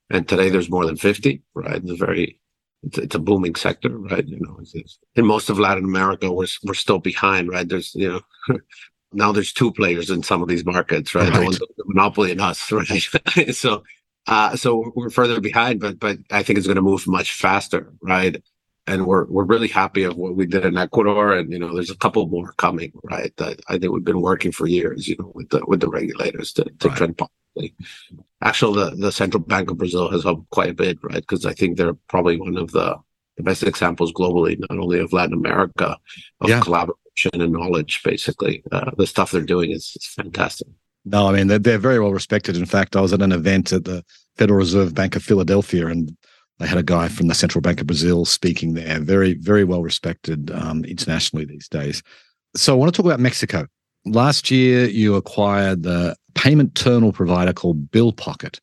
And 0.09 0.27
today 0.27 0.49
there's 0.49 0.69
more 0.69 0.85
than 0.85 0.95
50, 0.95 1.41
right? 1.53 1.81
It's 1.83 1.99
very, 1.99 2.39
it's, 2.83 2.97
it's 2.97 3.15
a 3.15 3.19
booming 3.19 3.55
sector, 3.55 3.97
right? 3.97 4.25
You 4.25 4.39
know, 4.39 4.57
it's, 4.61 4.75
it's, 4.75 4.99
in 5.15 5.25
most 5.25 5.49
of 5.49 5.59
Latin 5.59 5.85
America, 5.85 6.31
we're, 6.31 6.47
we're 6.63 6.73
still 6.73 6.99
behind, 6.99 7.49
right? 7.49 7.67
There's, 7.67 7.93
you 7.95 8.09
know, 8.47 8.57
now 9.13 9.31
there's 9.31 9.53
two 9.53 9.71
players 9.71 10.09
in 10.09 10.23
some 10.23 10.41
of 10.41 10.47
these 10.47 10.65
markets, 10.65 11.15
right? 11.15 11.29
right. 11.29 11.51
The, 11.51 11.67
the 11.77 11.83
monopoly 11.87 12.31
and 12.31 12.41
us, 12.41 12.71
right? 12.71 13.55
so, 13.55 13.83
uh, 14.27 14.55
so 14.55 14.91
we're 14.95 15.09
further 15.09 15.39
behind, 15.39 15.79
but 15.79 15.99
but 15.99 16.17
I 16.31 16.43
think 16.43 16.57
it's 16.57 16.67
going 16.67 16.75
to 16.75 16.81
move 16.81 17.07
much 17.07 17.33
faster, 17.33 17.93
right? 18.01 18.41
And 18.85 19.05
we're 19.05 19.25
we're 19.25 19.45
really 19.45 19.69
happy 19.69 20.03
of 20.03 20.17
what 20.17 20.35
we 20.35 20.45
did 20.45 20.65
in 20.65 20.77
Ecuador, 20.77 21.33
and 21.33 21.51
you 21.51 21.59
know, 21.59 21.73
there's 21.73 21.89
a 21.89 21.97
couple 21.97 22.27
more 22.27 22.53
coming, 22.53 22.91
right? 23.03 23.35
That 23.37 23.61
I 23.69 23.77
think 23.77 23.93
we've 23.93 24.03
been 24.03 24.21
working 24.21 24.51
for 24.51 24.67
years, 24.67 25.07
you 25.07 25.15
know, 25.17 25.31
with 25.33 25.49
the 25.49 25.63
with 25.65 25.79
the 25.79 25.89
regulators 25.89 26.51
to, 26.53 26.65
to 26.79 26.87
right. 26.89 26.97
trend 26.97 27.17
positively. 27.17 27.75
Actually, 28.41 28.83
the 28.83 28.95
the 28.97 29.11
Central 29.11 29.41
Bank 29.41 29.71
of 29.71 29.77
Brazil 29.77 30.11
has 30.11 30.23
helped 30.23 30.49
quite 30.49 30.71
a 30.71 30.73
bit, 30.73 30.99
right? 31.01 31.21
Because 31.21 31.45
I 31.45 31.53
think 31.53 31.77
they're 31.77 31.95
probably 32.09 32.37
one 32.37 32.57
of 32.57 32.71
the 32.71 32.97
the 33.37 33.43
best 33.43 33.63
examples 33.63 34.11
globally, 34.13 34.59
not 34.59 34.77
only 34.77 34.99
of 34.99 35.13
Latin 35.13 35.33
America, 35.33 35.97
of 36.41 36.49
yeah. 36.49 36.61
Collaboration 37.15 37.41
and 37.41 37.53
knowledge. 37.53 38.01
Basically, 38.03 38.63
uh, 38.71 38.91
the 38.97 39.07
stuff 39.07 39.31
they're 39.31 39.41
doing 39.41 39.71
is, 39.71 39.95
is 39.95 40.05
fantastic. 40.05 40.67
No, 41.05 41.27
I 41.27 41.33
mean 41.33 41.47
they're, 41.47 41.59
they're 41.59 41.77
very 41.77 41.99
well 41.99 42.13
respected. 42.13 42.55
In 42.55 42.65
fact, 42.65 42.95
I 42.95 43.01
was 43.01 43.13
at 43.13 43.21
an 43.21 43.31
event 43.31 43.73
at 43.73 43.85
the 43.85 44.03
Federal 44.37 44.57
Reserve 44.57 44.93
Bank 44.93 45.15
of 45.15 45.23
Philadelphia, 45.23 45.87
and 45.87 46.15
they 46.59 46.67
had 46.67 46.77
a 46.77 46.83
guy 46.83 47.07
from 47.09 47.27
the 47.27 47.35
Central 47.35 47.61
Bank 47.61 47.81
of 47.81 47.87
Brazil 47.87 48.25
speaking 48.25 48.73
there. 48.73 48.99
Very, 48.99 49.33
very 49.33 49.63
well 49.63 49.81
respected 49.81 50.51
um, 50.51 50.85
internationally 50.85 51.45
these 51.45 51.67
days. 51.67 52.01
So 52.55 52.73
I 52.73 52.77
want 52.77 52.93
to 52.93 52.97
talk 52.97 53.05
about 53.05 53.19
Mexico. 53.19 53.67
Last 54.05 54.51
year, 54.51 54.87
you 54.87 55.15
acquired 55.15 55.83
the 55.83 56.15
payment 56.35 56.75
terminal 56.75 57.11
provider 57.11 57.53
called 57.53 57.89
BillPocket. 57.91 58.59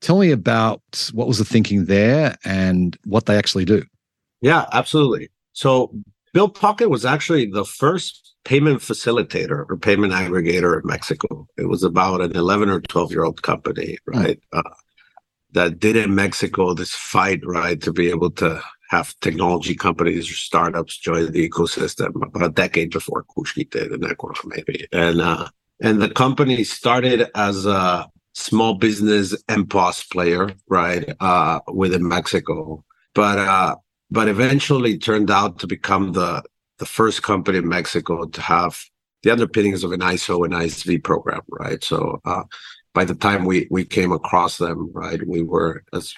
Tell 0.00 0.18
me 0.18 0.30
about 0.30 1.10
what 1.12 1.26
was 1.26 1.38
the 1.38 1.44
thinking 1.44 1.86
there 1.86 2.36
and 2.44 2.96
what 3.04 3.26
they 3.26 3.36
actually 3.36 3.64
do. 3.64 3.84
Yeah, 4.40 4.66
absolutely. 4.72 5.30
So 5.52 5.94
BillPocket 6.34 6.90
was 6.90 7.04
actually 7.04 7.46
the 7.46 7.64
first 7.64 8.34
payment 8.44 8.80
facilitator 8.80 9.64
or 9.68 9.76
payment 9.76 10.12
aggregator 10.12 10.80
in 10.80 10.86
Mexico. 10.86 11.46
It 11.56 11.68
was 11.68 11.82
about 11.82 12.20
an 12.20 12.36
11 12.36 12.68
or 12.68 12.80
12 12.80 13.12
year 13.12 13.24
old 13.24 13.42
company, 13.42 13.98
hmm. 14.06 14.18
right? 14.18 14.40
Mm. 14.52 14.58
Uh, 14.58 14.74
that 15.52 15.78
did 15.78 15.96
in 15.96 16.14
Mexico 16.14 16.74
this 16.74 16.92
fight, 16.92 17.40
right, 17.46 17.80
to 17.80 17.92
be 17.92 18.10
able 18.10 18.32
to 18.32 18.60
have 18.90 19.14
technology 19.20 19.74
companies 19.74 20.28
or 20.28 20.34
startups 20.34 20.98
join 20.98 21.30
the 21.30 21.48
ecosystem 21.48 22.14
about 22.16 22.44
a 22.44 22.48
decade 22.48 22.90
before 22.90 23.24
Kushki 23.24 23.70
did 23.70 23.92
in 23.92 24.04
Ecuador, 24.04 24.34
maybe. 24.46 24.86
And 24.92 25.20
uh, 25.20 25.48
and 25.80 26.02
the 26.02 26.10
company 26.10 26.64
started 26.64 27.30
as 27.36 27.66
a 27.66 28.08
small 28.32 28.74
business 28.74 29.40
MPOS 29.44 30.10
player, 30.10 30.50
right, 30.68 31.08
uh, 31.20 31.60
within 31.72 32.06
Mexico, 32.06 32.84
but 33.14 33.38
uh, 33.38 33.76
but 34.14 34.28
eventually 34.28 34.96
turned 34.96 35.28
out 35.28 35.58
to 35.58 35.66
become 35.66 36.12
the 36.12 36.42
the 36.78 36.86
first 36.86 37.22
company 37.22 37.58
in 37.58 37.68
Mexico 37.68 38.24
to 38.24 38.40
have 38.40 38.80
the 39.22 39.30
underpinnings 39.30 39.84
of 39.84 39.92
an 39.92 40.00
ISO 40.00 40.44
and 40.44 40.54
ISV 40.54 41.02
program, 41.02 41.40
right? 41.48 41.82
So 41.82 42.20
uh, 42.24 42.44
by 42.92 43.04
the 43.04 43.14
time 43.14 43.44
we 43.44 43.66
we 43.70 43.84
came 43.84 44.12
across 44.12 44.56
them, 44.58 44.90
right, 44.92 45.20
we 45.26 45.42
were 45.42 45.82
as 45.92 46.14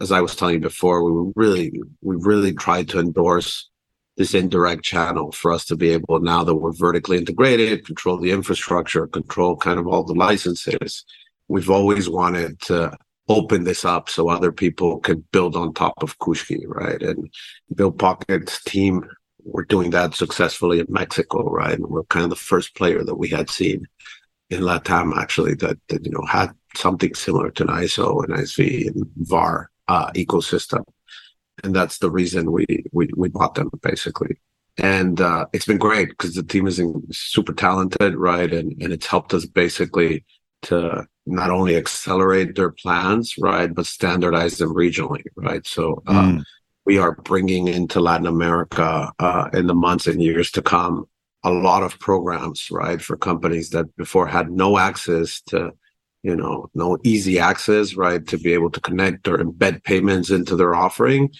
as 0.00 0.12
I 0.12 0.20
was 0.20 0.36
telling 0.36 0.56
you 0.56 0.60
before, 0.60 1.02
we 1.02 1.32
really 1.34 1.72
we 2.02 2.16
really 2.16 2.52
tried 2.52 2.88
to 2.90 3.00
endorse 3.00 3.70
this 4.18 4.34
indirect 4.34 4.82
channel 4.82 5.32
for 5.32 5.50
us 5.50 5.64
to 5.66 5.76
be 5.76 5.90
able 5.90 6.20
now 6.20 6.44
that 6.44 6.54
we're 6.54 6.72
vertically 6.72 7.16
integrated, 7.16 7.86
control 7.86 8.18
the 8.18 8.32
infrastructure, 8.32 9.06
control 9.06 9.56
kind 9.56 9.78
of 9.78 9.86
all 9.86 10.04
the 10.04 10.20
licenses. 10.28 11.04
We've 11.48 11.70
always 11.70 12.06
wanted 12.08 12.60
to 12.62 12.98
open 13.30 13.64
this 13.64 13.84
up 13.84 14.10
so 14.10 14.28
other 14.28 14.52
people 14.52 14.98
can 14.98 15.24
build 15.32 15.56
on 15.56 15.72
top 15.72 16.02
of 16.02 16.18
Kushki, 16.18 16.62
right? 16.66 17.00
And 17.00 17.32
BillPocket's 17.74 18.62
team 18.64 19.08
we're 19.44 19.64
doing 19.64 19.90
that 19.90 20.14
successfully 20.14 20.80
in 20.80 20.86
Mexico, 20.88 21.48
right? 21.50 21.74
And 21.74 21.86
we're 21.86 22.04
kind 22.04 22.24
of 22.24 22.30
the 22.30 22.36
first 22.36 22.74
player 22.74 23.02
that 23.04 23.14
we 23.14 23.28
had 23.28 23.50
seen 23.50 23.86
in 24.50 24.62
Latam 24.62 25.16
actually 25.16 25.54
that, 25.54 25.78
that 25.88 26.04
you 26.04 26.10
know 26.10 26.24
had 26.28 26.50
something 26.74 27.14
similar 27.14 27.50
to 27.50 27.62
an 27.64 27.68
ISO 27.68 28.24
and 28.24 28.34
ISV 28.34 28.88
and 28.88 29.06
VAR 29.16 29.70
uh, 29.88 30.10
ecosystem, 30.12 30.84
and 31.64 31.74
that's 31.74 31.98
the 31.98 32.10
reason 32.10 32.52
we 32.52 32.66
we 32.92 33.08
we 33.16 33.28
bought 33.28 33.54
them 33.54 33.70
basically. 33.82 34.36
And 34.78 35.20
uh, 35.20 35.46
it's 35.52 35.66
been 35.66 35.78
great 35.78 36.10
because 36.10 36.34
the 36.34 36.42
team 36.42 36.66
is 36.66 36.80
super 37.10 37.52
talented, 37.52 38.14
right? 38.16 38.52
And 38.52 38.80
and 38.82 38.92
it's 38.92 39.06
helped 39.06 39.34
us 39.34 39.46
basically 39.46 40.24
to 40.62 41.06
not 41.30 41.50
only 41.50 41.76
accelerate 41.76 42.56
their 42.56 42.70
plans, 42.70 43.34
right, 43.38 43.72
but 43.74 43.86
standardize 43.86 44.58
them 44.58 44.74
regionally, 44.74 45.22
right? 45.36 45.66
So. 45.66 46.02
Uh, 46.06 46.22
mm 46.22 46.44
we 46.86 46.98
are 46.98 47.12
bringing 47.22 47.68
into 47.68 48.00
Latin 48.00 48.26
America 48.26 49.12
uh, 49.18 49.48
in 49.52 49.66
the 49.66 49.74
months 49.74 50.06
and 50.06 50.22
years 50.22 50.50
to 50.52 50.62
come 50.62 51.04
a 51.44 51.50
lot 51.50 51.82
of 51.82 51.98
programs, 51.98 52.68
right, 52.70 53.00
for 53.00 53.16
companies 53.16 53.70
that 53.70 53.94
before 53.96 54.26
had 54.26 54.50
no 54.50 54.78
access 54.78 55.40
to, 55.42 55.70
you 56.22 56.36
know, 56.36 56.68
no 56.74 56.98
easy 57.04 57.38
access, 57.38 57.94
right, 57.94 58.26
to 58.26 58.38
be 58.38 58.52
able 58.52 58.70
to 58.70 58.80
connect 58.80 59.28
or 59.28 59.38
embed 59.38 59.84
payments 59.84 60.30
into 60.30 60.56
their 60.56 60.74
offering, 60.74 61.30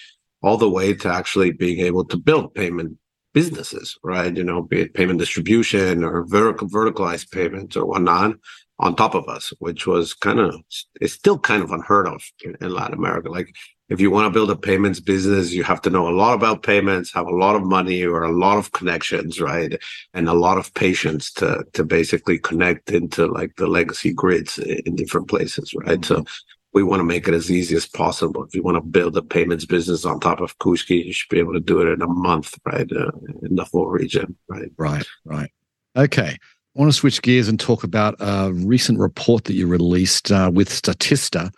all 0.42 0.56
the 0.56 0.70
way 0.70 0.94
to 0.94 1.08
actually 1.12 1.50
being 1.50 1.80
able 1.80 2.04
to 2.04 2.16
build 2.16 2.54
payment 2.54 2.96
businesses, 3.34 3.98
right? 4.02 4.34
You 4.34 4.44
know, 4.44 4.62
be 4.62 4.82
it 4.82 4.94
payment 4.94 5.18
distribution 5.18 6.02
or 6.02 6.24
vertical 6.26 6.68
verticalized 6.68 7.30
payments 7.30 7.76
or 7.76 7.86
whatnot 7.86 8.36
on 8.80 8.96
top 8.96 9.14
of 9.14 9.28
us, 9.28 9.52
which 9.58 9.86
was 9.86 10.14
kind 10.14 10.40
of 10.40 10.54
it's 11.00 11.12
still 11.12 11.38
kind 11.38 11.62
of 11.62 11.70
unheard 11.70 12.08
of 12.08 12.22
in, 12.42 12.56
in 12.60 12.70
Latin 12.70 12.94
America. 12.94 13.30
Like 13.30 13.54
if 13.90 14.00
you 14.00 14.10
want 14.10 14.26
to 14.26 14.30
build 14.30 14.50
a 14.50 14.56
payments 14.56 15.00
business, 15.00 15.52
you 15.52 15.62
have 15.64 15.82
to 15.82 15.90
know 15.90 16.08
a 16.08 16.16
lot 16.22 16.34
about 16.34 16.62
payments, 16.62 17.12
have 17.12 17.26
a 17.26 17.36
lot 17.44 17.56
of 17.56 17.62
money 17.62 18.04
or 18.04 18.22
a 18.22 18.32
lot 18.32 18.56
of 18.56 18.72
connections, 18.72 19.40
right? 19.40 19.78
And 20.14 20.28
a 20.28 20.34
lot 20.34 20.58
of 20.58 20.72
patience 20.74 21.30
to 21.34 21.64
to 21.74 21.84
basically 21.84 22.38
connect 22.38 22.90
into 22.90 23.26
like 23.26 23.54
the 23.56 23.66
legacy 23.66 24.12
grids 24.12 24.58
in 24.58 24.96
different 24.96 25.28
places, 25.28 25.74
right? 25.74 26.00
Mm-hmm. 26.00 26.14
So 26.14 26.24
we 26.72 26.82
want 26.82 27.00
to 27.00 27.04
make 27.04 27.28
it 27.28 27.34
as 27.34 27.50
easy 27.50 27.76
as 27.76 27.86
possible. 27.86 28.44
If 28.44 28.54
you 28.54 28.62
want 28.62 28.76
to 28.76 28.80
build 28.80 29.16
a 29.16 29.22
payments 29.22 29.66
business 29.66 30.04
on 30.04 30.20
top 30.20 30.40
of 30.40 30.56
Kushki, 30.58 31.04
you 31.04 31.12
should 31.12 31.28
be 31.28 31.40
able 31.40 31.52
to 31.52 31.60
do 31.60 31.80
it 31.80 31.92
in 31.92 32.00
a 32.00 32.06
month, 32.06 32.58
right? 32.64 32.90
Uh, 32.90 33.10
in 33.42 33.56
the 33.56 33.64
whole 33.64 33.88
region, 33.88 34.36
right? 34.48 34.70
Right, 34.78 35.06
right. 35.24 35.50
Okay. 35.96 36.38
I 36.76 36.80
want 36.80 36.92
to 36.92 36.96
switch 36.96 37.22
gears 37.22 37.48
and 37.48 37.58
talk 37.58 37.82
about 37.82 38.14
a 38.20 38.52
recent 38.52 38.98
report 38.98 39.44
that 39.44 39.54
you 39.54 39.66
released 39.66 40.30
uh, 40.30 40.50
with 40.52 40.68
Statista 40.68 41.50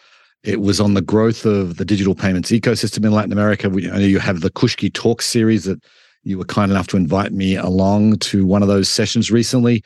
it 0.43 0.61
was 0.61 0.81
on 0.81 0.95
the 0.95 1.03
growth 1.03 1.45
of 1.45 1.77
the 1.77 1.85
digital 1.85 2.15
payments 2.15 2.51
ecosystem 2.51 3.05
in 3.05 3.13
Latin 3.13 3.33
America. 3.33 3.71
We, 3.71 3.89
I 3.89 3.99
know 3.99 4.05
you 4.05 4.19
have 4.19 4.41
the 4.41 4.51
Kushki 4.51 4.93
Talk 4.93 5.23
series 5.23 5.65
that 5.65 5.83
you 6.25 6.39
were 6.39 6.45
kind 6.45 6.71
enough 6.71 6.89
to 6.89 6.97
invite 6.97 7.33
me 7.33 7.57
along 7.57 8.19
to 8.19 8.45
one 8.45 8.63
of 8.63 8.69
those 8.69 8.89
sessions 8.89 9.31
recently. 9.31 9.85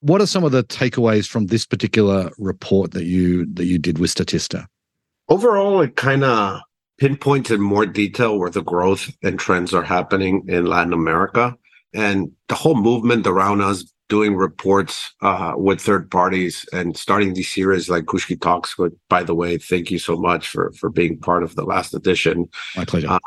What 0.00 0.20
are 0.20 0.26
some 0.26 0.44
of 0.44 0.52
the 0.52 0.64
takeaways 0.64 1.28
from 1.28 1.46
this 1.46 1.66
particular 1.66 2.30
report 2.38 2.92
that 2.92 3.04
you 3.04 3.46
that 3.54 3.64
you 3.64 3.78
did 3.78 3.98
with 3.98 4.14
Statista? 4.14 4.66
Overall, 5.28 5.80
it 5.82 5.96
kind 5.96 6.24
of 6.24 6.60
pinpoints 6.98 7.50
in 7.50 7.60
more 7.60 7.84
detail 7.84 8.38
where 8.38 8.50
the 8.50 8.62
growth 8.62 9.10
and 9.22 9.38
trends 9.38 9.74
are 9.74 9.82
happening 9.82 10.44
in 10.48 10.66
Latin 10.66 10.92
America. 10.92 11.54
And 11.92 12.32
the 12.48 12.54
whole 12.54 12.76
movement 12.76 13.26
around 13.26 13.60
us 13.60 13.84
doing 14.08 14.36
reports 14.36 15.14
uh, 15.20 15.52
with 15.56 15.80
third 15.80 16.10
parties 16.10 16.66
and 16.72 16.96
starting 16.96 17.34
these 17.34 17.52
series 17.52 17.88
like 17.88 18.04
Kushki 18.04 18.40
Talks. 18.40 18.74
But 18.76 18.92
by 19.08 19.22
the 19.22 19.34
way, 19.34 19.58
thank 19.58 19.90
you 19.90 19.98
so 19.98 20.16
much 20.16 20.48
for 20.48 20.72
for 20.72 20.90
being 20.90 21.18
part 21.18 21.42
of 21.42 21.54
the 21.54 21.64
last 21.64 21.94
edition. 21.94 22.48
My 22.76 22.84
pleasure. 22.84 23.08
Uh, 23.08 23.18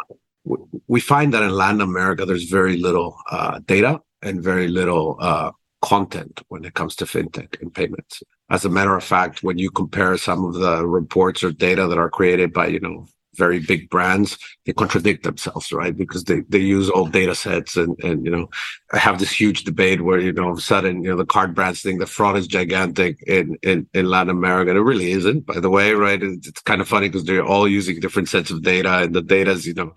we 0.88 1.00
find 1.00 1.34
that 1.34 1.44
in 1.44 1.52
Latin 1.52 1.82
America, 1.82 2.26
there's 2.26 2.46
very 2.46 2.78
little 2.78 3.18
uh, 3.30 3.60
data 3.66 4.00
and 4.24 4.44
very 4.44 4.68
little 4.68 5.18
uh, 5.20 5.52
content 5.82 6.42
when 6.50 6.66
it 6.66 6.74
comes 6.74 6.96
to 6.96 7.06
fintech 7.06 7.62
and 7.62 7.74
payments. 7.74 8.24
As 8.50 8.66
a 8.66 8.70
matter 8.70 8.96
of 8.96 9.04
fact, 9.04 9.44
when 9.44 9.58
you 9.58 9.70
compare 9.70 10.18
some 10.18 10.44
of 10.44 10.56
the 10.56 10.86
reports 10.86 11.44
or 11.44 11.52
data 11.52 11.88
that 11.88 11.98
are 11.98 12.10
created 12.10 12.54
by, 12.54 12.68
you 12.68 12.80
know, 12.80 13.08
very 13.36 13.60
big 13.60 13.90
brands, 13.90 14.38
they 14.66 14.74
contradict 14.74 15.24
themselves, 15.24 15.72
right? 15.72 15.96
Because 15.96 16.26
they, 16.26 16.42
they 16.50 16.60
use 16.60 16.90
old 16.90 17.12
data 17.12 17.34
sets 17.34 17.78
and, 17.78 17.98
and, 18.04 18.26
you 18.26 18.32
know, 18.32 18.50
I 18.92 18.98
have 18.98 19.20
this 19.20 19.32
huge 19.32 19.64
debate 19.64 20.02
where, 20.02 20.20
you 20.20 20.34
know, 20.34 20.46
all 20.46 20.52
of 20.52 20.58
a 20.58 20.62
sudden, 20.62 21.04
you 21.04 21.10
know, 21.10 21.18
the 21.18 21.26
card 21.26 21.56
brands 21.56 21.82
think 21.82 22.00
the 22.00 22.06
fraud 22.06 22.38
is 22.38 22.48
gigantic 22.48 23.22
in, 23.26 23.58
in, 23.64 23.88
in 23.94 24.06
Latin 24.06 24.32
America. 24.32 24.72
And 24.72 24.78
it 24.78 24.84
really 24.84 25.12
isn't, 25.12 25.46
by 25.46 25.60
the 25.60 25.70
way, 25.70 25.94
right? 25.94 26.22
It's, 26.22 26.48
it's 26.48 26.62
kind 26.62 26.82
of 26.82 26.88
funny 26.88 27.08
because 27.08 27.26
they're 27.26 27.46
all 27.46 27.68
using 27.68 28.00
different 28.00 28.30
sets 28.30 28.52
of 28.52 28.64
data 28.64 29.00
and 29.00 29.16
the 29.16 29.22
data 29.22 29.52
is, 29.52 29.66
you 29.66 29.74
know, 29.74 29.94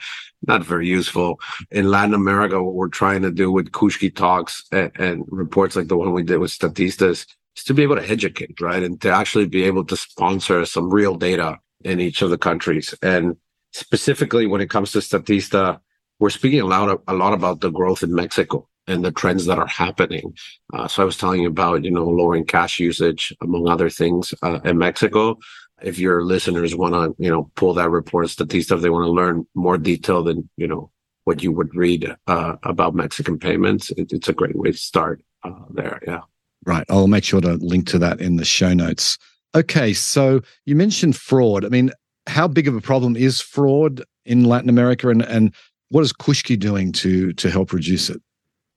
not 0.46 0.64
very 0.64 0.86
useful. 0.86 1.40
In 1.70 1.90
Latin 1.90 2.14
America, 2.14 2.62
what 2.62 2.74
we're 2.74 2.88
trying 2.88 3.22
to 3.22 3.32
do 3.32 3.50
with 3.50 3.72
Kushki 3.72 4.14
talks 4.14 4.64
and, 4.70 4.92
and 4.96 5.24
reports 5.28 5.74
like 5.74 5.88
the 5.88 5.96
one 5.96 6.12
we 6.12 6.22
did 6.22 6.38
with 6.38 6.50
Statistas 6.50 7.26
is 7.56 7.64
to 7.64 7.74
be 7.74 7.82
able 7.82 7.96
to 7.96 8.08
educate, 8.08 8.60
right? 8.60 8.82
And 8.82 9.00
to 9.00 9.10
actually 9.10 9.46
be 9.46 9.64
able 9.64 9.84
to 9.86 9.96
sponsor 9.96 10.64
some 10.66 10.92
real 10.92 11.16
data 11.16 11.58
in 11.84 12.00
each 12.00 12.22
of 12.22 12.30
the 12.30 12.38
countries. 12.38 12.94
And 13.02 13.36
specifically 13.72 14.46
when 14.46 14.60
it 14.60 14.70
comes 14.70 14.92
to 14.92 14.98
Statista, 14.98 15.80
we're 16.18 16.30
speaking 16.30 16.60
a 16.60 16.66
lot, 16.66 17.02
a 17.06 17.14
lot 17.14 17.34
about 17.34 17.60
the 17.60 17.70
growth 17.70 18.02
in 18.02 18.14
Mexico 18.14 18.68
and 18.86 19.04
the 19.04 19.12
trends 19.12 19.46
that 19.46 19.58
are 19.58 19.66
happening. 19.66 20.34
Uh, 20.72 20.86
so 20.86 21.02
I 21.02 21.06
was 21.06 21.16
telling 21.16 21.42
you 21.42 21.48
about, 21.48 21.84
you 21.84 21.90
know, 21.90 22.04
lowering 22.04 22.44
cash 22.44 22.78
usage, 22.78 23.34
among 23.42 23.68
other 23.68 23.90
things, 23.90 24.34
uh, 24.42 24.60
in 24.64 24.78
Mexico. 24.78 25.38
If 25.82 25.98
your 25.98 26.22
listeners 26.22 26.76
want 26.76 26.94
to, 26.94 27.22
you 27.22 27.30
know, 27.30 27.50
pull 27.56 27.74
that 27.74 27.90
report, 27.90 28.28
Statista, 28.28 28.76
if 28.76 28.82
they 28.82 28.90
want 28.90 29.06
to 29.06 29.10
learn 29.10 29.46
more 29.54 29.78
detail 29.78 30.22
than, 30.22 30.48
you 30.56 30.68
know, 30.68 30.90
what 31.24 31.42
you 31.42 31.50
would 31.52 31.74
read 31.74 32.14
uh, 32.26 32.56
about 32.62 32.94
Mexican 32.94 33.38
payments, 33.38 33.90
it, 33.92 34.12
it's 34.12 34.28
a 34.28 34.34
great 34.34 34.56
way 34.56 34.70
to 34.70 34.78
start 34.78 35.22
uh, 35.42 35.64
there. 35.70 36.00
Yeah. 36.06 36.20
Right. 36.64 36.84
I'll 36.88 37.06
make 37.08 37.24
sure 37.24 37.40
to 37.40 37.54
link 37.54 37.86
to 37.88 37.98
that 37.98 38.20
in 38.20 38.36
the 38.36 38.44
show 38.44 38.72
notes. 38.72 39.18
Okay. 39.54 39.92
So 39.92 40.40
you 40.64 40.74
mentioned 40.74 41.16
fraud. 41.16 41.64
I 41.64 41.68
mean, 41.68 41.90
how 42.26 42.48
big 42.48 42.68
of 42.68 42.74
a 42.74 42.80
problem 42.80 43.16
is 43.16 43.40
fraud 43.40 44.02
in 44.24 44.44
Latin 44.44 44.68
America 44.68 45.08
and, 45.08 45.22
and 45.22 45.54
what 45.90 46.02
is 46.02 46.12
Kushki 46.12 46.58
doing 46.58 46.92
to 46.92 47.32
to 47.34 47.50
help 47.50 47.72
reduce 47.72 48.10
it? 48.10 48.20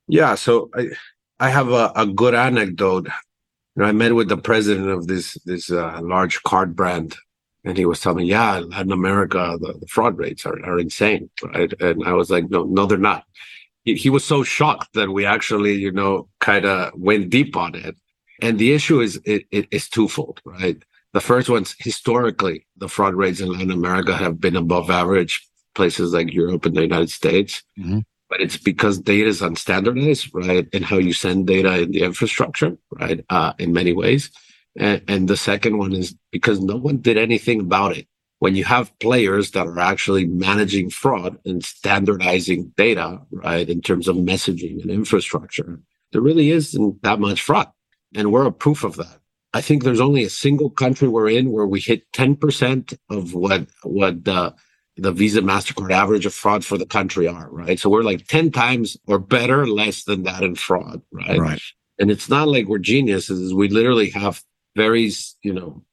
Yeah, 0.08 0.36
so 0.36 0.70
I 0.76 0.90
I 1.40 1.50
have 1.50 1.70
a, 1.70 1.92
a 1.96 2.06
good 2.06 2.34
anecdote. 2.34 3.08
You 3.08 3.84
know, 3.84 3.86
I 3.86 3.92
met 3.92 4.16
with 4.16 4.30
the 4.30 4.38
president 4.38 4.90
of 4.90 5.08
this 5.08 5.38
this 5.46 5.72
uh, 5.72 6.00
large 6.04 6.42
card 6.44 6.76
brand, 6.76 7.16
and 7.64 7.78
he 7.78 7.86
was 7.86 8.00
telling 8.00 8.20
me, 8.20 8.30
"Yeah, 8.30 8.60
Latin 8.60 8.92
America, 8.92 9.58
the, 9.60 9.74
the, 9.80 9.88
fraud 9.88 10.18
rates 10.18 10.46
are, 10.46 10.64
are 10.64 10.80
insane." 10.80 11.30
Right, 11.44 11.74
and 11.82 12.04
I 12.06 12.14
was 12.14 12.30
like, 12.30 12.50
"No, 12.50 12.64
no, 12.64 12.86
they're 12.86 12.98
not." 12.98 13.24
He, 13.84 13.96
he 13.96 14.10
was 14.10 14.24
so 14.24 14.44
shocked 14.44 14.94
that 14.94 15.10
we 15.10 15.26
actually, 15.26 15.74
you 15.74 15.92
know, 15.92 16.28
kind 16.40 16.66
of 16.66 16.92
went 16.96 17.30
deep 17.30 17.56
on 17.56 17.76
it. 17.76 17.96
And 18.42 18.60
the 18.60 18.74
issue 18.74 19.02
is 19.02 19.20
it, 19.26 19.46
it 19.52 19.68
is 19.72 19.90
twofold, 19.90 20.42
right? 20.46 20.82
The 21.14 21.22
first 21.22 21.50
one's 21.50 21.76
historically, 21.80 22.68
the 22.76 22.90
fraud 22.90 23.16
rates 23.16 23.40
in 23.40 23.52
Latin 23.52 23.72
America 23.72 24.16
have 24.16 24.40
been 24.40 24.56
above 24.56 24.90
average 24.90 25.48
places 25.74 26.14
like 26.14 26.34
Europe 26.34 26.66
and 26.66 26.76
the 26.76 26.82
United 26.82 27.10
States. 27.10 27.64
Mm-hmm. 27.80 28.00
But 28.30 28.42
it's 28.42 28.58
because 28.58 29.00
data 29.00 29.28
is 29.28 29.42
unstandardized, 29.42 30.30
right? 30.34 30.68
And 30.74 30.84
how 30.84 30.98
you 30.98 31.14
send 31.14 31.48
data 31.48 31.82
in 31.84 31.92
the 31.92 32.02
infrastructure, 32.02 32.78
right? 32.92 33.24
Uh, 33.30 33.54
in 33.58 33.72
many 33.72 33.94
ways. 33.94 34.32
And, 34.78 35.02
and 35.08 35.28
the 35.28 35.38
second 35.38 35.78
one 35.78 35.94
is 35.94 36.14
because 36.32 36.60
no 36.60 36.76
one 36.76 36.98
did 36.98 37.18
anything 37.18 37.62
about 37.62 37.98
it. 37.98 38.08
When 38.40 38.56
you 38.56 38.66
have 38.66 38.98
players 39.00 39.52
that 39.52 39.66
are 39.66 39.80
actually 39.80 40.26
managing 40.26 40.90
fraud 40.90 41.38
and 41.46 41.64
standardizing 41.64 42.74
data, 42.76 43.22
right? 43.32 43.68
In 43.68 43.82
terms 43.82 44.08
of 44.08 44.18
messaging 44.18 44.82
and 44.82 44.92
infrastructure, 44.92 45.80
there 46.12 46.22
really 46.22 46.52
isn't 46.52 47.02
that 47.02 47.20
much 47.20 47.42
fraud. 47.42 47.72
And 48.16 48.32
we're 48.32 48.46
a 48.46 48.52
proof 48.52 48.84
of 48.84 48.96
that. 48.98 49.20
I 49.54 49.62
think 49.62 49.84
there's 49.84 50.02
only 50.02 50.24
a 50.24 50.30
single 50.30 50.70
country 50.70 51.08
we're 51.08 51.30
in 51.30 51.52
where 51.52 51.66
we 51.66 51.80
hit 51.80 52.12
10% 52.12 52.98
of 53.10 53.34
what, 53.34 53.68
what 53.84 54.24
the, 54.24 54.54
the 54.98 55.12
Visa 55.12 55.42
MasterCard 55.42 55.92
average 55.92 56.26
of 56.26 56.34
fraud 56.34 56.66
for 56.66 56.78
the 56.78 56.86
country 56.86 57.28
are, 57.28 57.50
right? 57.50 57.80
So 57.80 57.90
we're 57.90 58.04
like 58.04 58.28
10 58.28 58.52
times 58.52 58.98
or 59.08 59.20
better 59.20 59.68
less 59.68 60.04
than 60.04 60.24
that 60.24 60.44
in 60.44 60.56
fraud, 60.56 61.02
right? 61.12 61.40
Right. 61.40 61.62
And 62.00 62.12
it's 62.12 62.30
not 62.30 62.48
like 62.48 62.68
we're 62.68 62.78
geniuses. 62.78 63.54
We 63.54 63.70
literally 63.70 64.10
have 64.12 64.44
very, 64.76 65.12
you 65.42 65.54
know, 65.54 65.84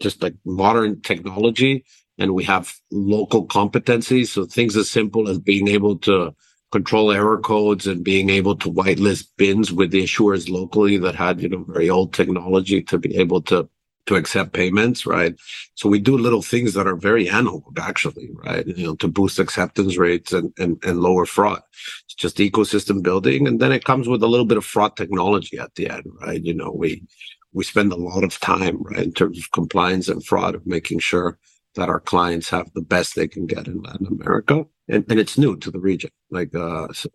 just 0.00 0.22
like 0.22 0.34
modern 0.44 1.00
technology 1.00 1.84
and 2.18 2.34
we 2.34 2.44
have 2.44 2.74
local 2.90 3.46
competencies. 3.46 4.28
So 4.28 4.44
things 4.44 4.76
as 4.76 4.90
simple 4.90 5.28
as 5.28 5.38
being 5.38 5.68
able 5.68 5.98
to 6.00 6.34
control 6.70 7.10
error 7.12 7.38
codes 7.38 7.86
and 7.86 8.04
being 8.04 8.30
able 8.30 8.56
to 8.56 8.70
whitelist 8.70 9.28
bins 9.36 9.72
with 9.72 9.90
the 9.90 10.02
issuers 10.02 10.50
locally 10.50 10.98
that 10.98 11.14
had, 11.14 11.40
you 11.40 11.48
know, 11.48 11.64
very 11.68 11.88
old 11.88 12.12
technology 12.12 12.82
to 12.82 12.98
be 12.98 13.16
able 13.16 13.40
to 13.42 13.68
to 14.08 14.16
accept 14.16 14.54
payments, 14.54 15.06
right? 15.06 15.34
So 15.74 15.88
we 15.88 16.00
do 16.00 16.16
little 16.16 16.42
things 16.42 16.74
that 16.74 16.86
are 16.86 16.96
very 16.96 17.28
analog, 17.28 17.78
actually, 17.78 18.30
right? 18.32 18.66
You 18.66 18.86
know, 18.86 18.94
to 18.96 19.06
boost 19.06 19.38
acceptance 19.38 19.98
rates 19.98 20.32
and, 20.32 20.52
and, 20.58 20.82
and 20.82 21.00
lower 21.00 21.26
fraud. 21.26 21.60
It's 22.06 22.14
just 22.14 22.38
ecosystem 22.38 23.02
building. 23.02 23.46
And 23.46 23.60
then 23.60 23.70
it 23.70 23.84
comes 23.84 24.08
with 24.08 24.22
a 24.22 24.26
little 24.26 24.46
bit 24.46 24.56
of 24.56 24.64
fraud 24.64 24.96
technology 24.96 25.58
at 25.58 25.74
the 25.74 25.90
end, 25.90 26.06
right? 26.22 26.42
You 26.42 26.54
know, 26.54 26.72
we, 26.72 27.04
we 27.52 27.64
spend 27.64 27.92
a 27.92 27.96
lot 27.96 28.24
of 28.24 28.40
time, 28.40 28.82
right, 28.82 29.04
in 29.04 29.12
terms 29.12 29.38
of 29.38 29.52
compliance 29.52 30.08
and 30.08 30.24
fraud 30.24 30.54
of 30.54 30.66
making 30.66 31.00
sure 31.00 31.38
that 31.74 31.90
our 31.90 32.00
clients 32.00 32.48
have 32.48 32.72
the 32.72 32.82
best 32.82 33.14
they 33.14 33.28
can 33.28 33.46
get 33.46 33.66
in 33.66 33.82
Latin 33.82 34.06
America. 34.06 34.64
And, 34.88 35.04
and 35.10 35.20
it's 35.20 35.38
new 35.38 35.56
to 35.58 35.70
the 35.70 35.80
region. 35.80 36.10
Like, 36.30 36.54
uh, 36.54 36.88
so, 36.92 37.08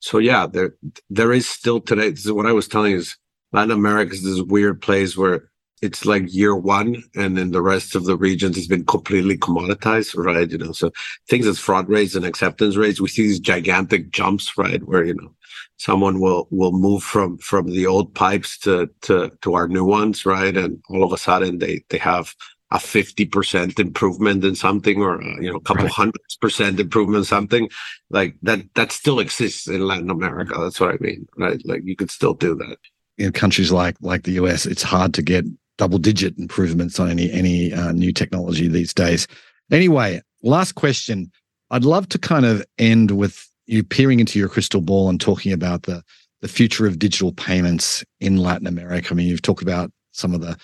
so 0.00 0.18
yeah, 0.18 0.46
there, 0.46 0.74
there 1.10 1.32
is 1.32 1.48
still 1.48 1.80
today. 1.80 2.10
This 2.10 2.26
is 2.26 2.32
what 2.32 2.46
I 2.46 2.52
was 2.52 2.68
telling 2.68 2.92
you 2.92 2.98
is 2.98 3.16
Latin 3.52 3.70
America 3.70 4.12
is 4.12 4.22
this 4.22 4.42
weird 4.42 4.80
place 4.80 5.16
where 5.16 5.50
it's 5.80 6.04
like 6.04 6.34
year 6.34 6.56
one 6.56 7.02
and 7.14 7.38
then 7.38 7.52
the 7.52 7.62
rest 7.62 7.94
of 7.94 8.04
the 8.04 8.16
regions 8.16 8.56
has 8.56 8.66
been 8.66 8.84
completely 8.84 9.38
commoditized, 9.38 10.16
right? 10.16 10.50
You 10.50 10.58
know, 10.58 10.72
so 10.72 10.90
things 11.28 11.46
as 11.46 11.58
fraud 11.58 11.88
rates 11.88 12.14
and 12.14 12.24
acceptance 12.24 12.76
rates, 12.76 13.00
we 13.00 13.08
see 13.08 13.22
these 13.22 13.40
gigantic 13.40 14.10
jumps, 14.10 14.58
right? 14.58 14.82
Where, 14.82 15.04
you 15.04 15.14
know, 15.14 15.34
someone 15.78 16.20
will, 16.20 16.48
will 16.50 16.72
move 16.72 17.02
from, 17.02 17.38
from 17.38 17.70
the 17.70 17.86
old 17.86 18.14
pipes 18.14 18.58
to, 18.58 18.90
to, 19.02 19.30
to 19.42 19.54
our 19.54 19.68
new 19.68 19.84
ones, 19.84 20.26
right? 20.26 20.56
And 20.56 20.82
all 20.90 21.04
of 21.04 21.12
a 21.12 21.18
sudden 21.18 21.58
they, 21.58 21.84
they 21.90 21.98
have 21.98 22.34
a 22.70 22.76
50% 22.76 23.78
improvement 23.78 24.44
in 24.44 24.54
something 24.54 25.00
or, 25.00 25.22
uh, 25.22 25.40
you 25.40 25.50
know, 25.50 25.56
a 25.56 25.60
couple 25.60 25.84
right. 25.84 25.92
hundred 25.92 26.20
percent 26.40 26.78
improvement 26.78 27.18
in 27.18 27.24
something 27.24 27.68
like 28.10 28.36
that, 28.42 28.60
that 28.74 28.92
still 28.92 29.20
exists 29.20 29.66
in 29.68 29.86
Latin 29.86 30.10
America. 30.10 30.54
That's 30.58 30.78
what 30.78 30.94
I 30.94 30.98
mean, 31.00 31.26
right? 31.36 31.60
Like 31.64 31.82
you 31.84 31.96
could 31.96 32.10
still 32.10 32.34
do 32.34 32.54
that. 32.56 32.76
In 33.16 33.32
countries 33.32 33.72
like, 33.72 33.96
like 34.00 34.24
the 34.24 34.32
US, 34.32 34.66
it's 34.66 34.82
hard 34.82 35.14
to 35.14 35.22
get 35.22 35.44
double 35.78 35.98
digit 35.98 36.36
improvements 36.38 37.00
on 37.00 37.08
any 37.08 37.30
any 37.32 37.72
uh, 37.72 37.92
new 37.92 38.12
technology 38.12 38.68
these 38.68 38.92
days. 38.92 39.26
Anyway, 39.70 40.20
last 40.42 40.74
question. 40.74 41.30
I'd 41.70 41.84
love 41.84 42.08
to 42.10 42.18
kind 42.18 42.44
of 42.44 42.64
end 42.78 43.12
with 43.12 43.48
you 43.66 43.82
peering 43.84 44.20
into 44.20 44.38
your 44.38 44.48
crystal 44.48 44.80
ball 44.80 45.08
and 45.08 45.20
talking 45.20 45.52
about 45.52 45.84
the 45.84 46.02
the 46.40 46.48
future 46.48 46.86
of 46.86 46.98
digital 46.98 47.32
payments 47.32 48.04
in 48.20 48.36
Latin 48.36 48.66
America. 48.66 49.08
I 49.10 49.14
mean, 49.14 49.26
you've 49.26 49.42
talked 49.42 49.62
about 49.62 49.90
some 50.12 50.34
of 50.34 50.40
the, 50.40 50.56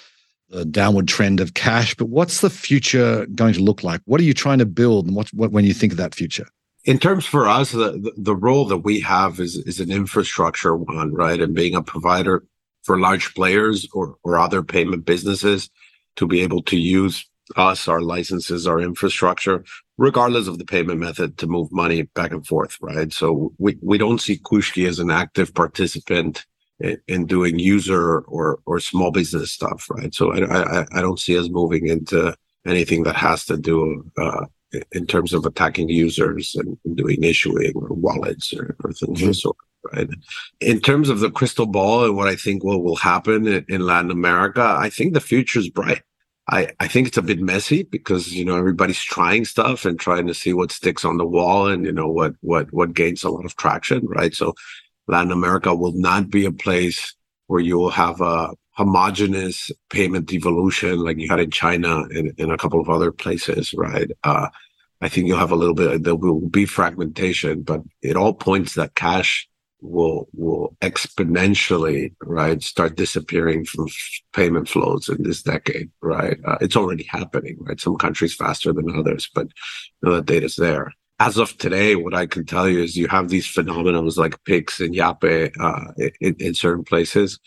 the 0.54 0.64
downward 0.64 1.08
trend 1.08 1.40
of 1.40 1.54
cash, 1.54 1.94
but 1.94 2.08
what's 2.08 2.40
the 2.40 2.50
future 2.50 3.26
going 3.34 3.54
to 3.54 3.60
look 3.60 3.82
like? 3.82 4.00
What 4.04 4.20
are 4.20 4.24
you 4.24 4.34
trying 4.34 4.58
to 4.58 4.66
build, 4.66 5.06
and 5.06 5.16
what, 5.16 5.28
what 5.34 5.52
when 5.52 5.64
you 5.64 5.74
think 5.74 5.92
of 5.92 5.98
that 5.98 6.14
future? 6.14 6.46
in 6.84 6.98
terms 6.98 7.24
for 7.24 7.48
us, 7.48 7.72
the, 7.72 8.12
the 8.16 8.36
role 8.36 8.66
that 8.66 8.78
we 8.78 9.00
have 9.00 9.40
is, 9.40 9.56
is 9.56 9.80
an 9.80 9.90
infrastructure 9.90 10.76
one, 10.76 11.12
right? 11.12 11.40
And 11.40 11.54
being 11.54 11.74
a 11.74 11.82
provider 11.82 12.44
for 12.82 12.98
large 12.98 13.34
players 13.34 13.88
or, 13.94 14.16
or 14.22 14.38
other 14.38 14.62
payment 14.62 15.06
businesses 15.06 15.70
to 16.16 16.26
be 16.26 16.42
able 16.42 16.62
to 16.64 16.76
use 16.76 17.26
us, 17.56 17.88
our 17.88 18.02
licenses, 18.02 18.66
our 18.66 18.80
infrastructure, 18.80 19.64
regardless 19.96 20.46
of 20.46 20.58
the 20.58 20.64
payment 20.64 21.00
method 21.00 21.38
to 21.38 21.46
move 21.46 21.72
money 21.72 22.02
back 22.02 22.32
and 22.32 22.46
forth, 22.46 22.76
right? 22.80 23.12
So 23.12 23.52
we, 23.58 23.78
we 23.82 23.96
don't 23.96 24.20
see 24.20 24.38
Kushki 24.38 24.86
as 24.86 24.98
an 24.98 25.10
active 25.10 25.54
participant 25.54 26.44
in, 26.80 26.98
in 27.08 27.26
doing 27.26 27.58
user 27.58 28.20
or, 28.20 28.60
or 28.66 28.80
small 28.80 29.10
business 29.10 29.52
stuff, 29.52 29.86
right? 29.90 30.14
So 30.14 30.32
I, 30.32 30.80
I, 30.80 30.86
I 30.92 31.00
don't 31.00 31.20
see 31.20 31.38
us 31.38 31.48
moving 31.48 31.88
into 31.88 32.36
anything 32.66 33.02
that 33.04 33.16
has 33.16 33.44
to 33.46 33.56
do, 33.56 34.10
uh, 34.18 34.46
in 34.92 35.06
terms 35.06 35.32
of 35.32 35.46
attacking 35.46 35.88
users 35.88 36.56
and 36.56 36.76
doing 36.96 37.22
issuing 37.22 37.72
or 37.76 37.88
wallets 37.90 38.52
or, 38.52 38.74
or 38.82 38.92
things 38.92 39.18
mm-hmm. 39.18 39.28
of 39.28 39.28
the 39.28 39.34
sort 39.34 39.56
right? 39.92 40.08
In 40.60 40.80
terms 40.80 41.08
of 41.08 41.20
the 41.20 41.30
crystal 41.30 41.66
ball 41.66 42.04
and 42.04 42.16
what 42.16 42.28
I 42.28 42.36
think 42.36 42.64
will, 42.64 42.82
will 42.82 42.96
happen 42.96 43.46
in, 43.46 43.64
in 43.68 43.86
Latin 43.86 44.10
America, 44.10 44.62
I 44.62 44.88
think 44.88 45.12
the 45.12 45.20
future 45.20 45.58
is 45.58 45.68
bright. 45.68 46.02
I, 46.48 46.72
I 46.78 46.88
think 46.88 47.08
it's 47.08 47.16
a 47.16 47.22
bit 47.22 47.40
messy 47.40 47.84
because, 47.84 48.32
you 48.32 48.44
know, 48.44 48.56
everybody's 48.56 49.00
trying 49.00 49.46
stuff 49.46 49.86
and 49.86 49.98
trying 49.98 50.26
to 50.26 50.34
see 50.34 50.52
what 50.52 50.72
sticks 50.72 51.04
on 51.04 51.16
the 51.16 51.26
wall 51.26 51.68
and, 51.68 51.86
you 51.86 51.92
know, 51.92 52.08
what, 52.08 52.34
what, 52.40 52.70
what 52.72 52.92
gains 52.92 53.24
a 53.24 53.30
lot 53.30 53.46
of 53.46 53.56
traction, 53.56 54.06
right? 54.06 54.34
So 54.34 54.54
Latin 55.06 55.32
America 55.32 55.74
will 55.74 55.92
not 55.92 56.30
be 56.30 56.44
a 56.44 56.52
place 56.52 57.14
where 57.46 57.60
you 57.60 57.78
will 57.78 57.90
have 57.90 58.20
a 58.20 58.50
homogenous 58.70 59.70
payment 59.90 60.32
evolution 60.32 60.98
like 60.98 61.18
you 61.18 61.28
had 61.28 61.40
in 61.40 61.50
China 61.50 62.04
and 62.10 62.52
a 62.52 62.56
couple 62.56 62.80
of 62.80 62.88
other 62.88 63.12
places, 63.12 63.72
right? 63.74 64.10
Uh, 64.24 64.48
I 65.00 65.08
think 65.08 65.26
you'll 65.26 65.38
have 65.38 65.52
a 65.52 65.56
little 65.56 65.74
bit, 65.74 66.02
there 66.02 66.16
will 66.16 66.40
be 66.48 66.64
fragmentation, 66.64 67.62
but 67.62 67.82
it 68.02 68.16
all 68.16 68.34
points 68.34 68.74
that 68.74 68.94
cash 68.94 69.48
will 69.84 70.28
will 70.32 70.74
exponentially 70.80 72.14
right 72.22 72.62
start 72.62 72.96
disappearing 72.96 73.64
from 73.66 73.86
payment 74.32 74.66
flows 74.66 75.08
in 75.10 75.22
this 75.22 75.42
decade 75.42 75.90
right? 76.00 76.38
Uh, 76.46 76.56
it's 76.62 76.76
already 76.76 77.04
happening 77.04 77.56
right? 77.60 77.78
Some 77.78 77.96
countries 77.96 78.34
faster 78.34 78.72
than 78.72 78.96
others 78.96 79.28
but 79.34 79.46
you 80.02 80.08
know, 80.08 80.16
the 80.16 80.22
data's 80.22 80.56
there 80.56 80.90
as 81.20 81.36
of 81.36 81.56
today 81.58 81.94
what 81.96 82.14
i 82.14 82.26
can 82.26 82.44
tell 82.44 82.68
you 82.68 82.82
is 82.82 82.96
you 82.96 83.08
have 83.08 83.28
these 83.28 83.46
phenomenons 83.46 84.16
like 84.16 84.42
pix 84.44 84.80
and 84.80 84.94
yape 84.94 85.52
uh, 85.60 85.92
in, 86.20 86.34
in 86.38 86.54
certain 86.54 86.84
places 86.84 87.38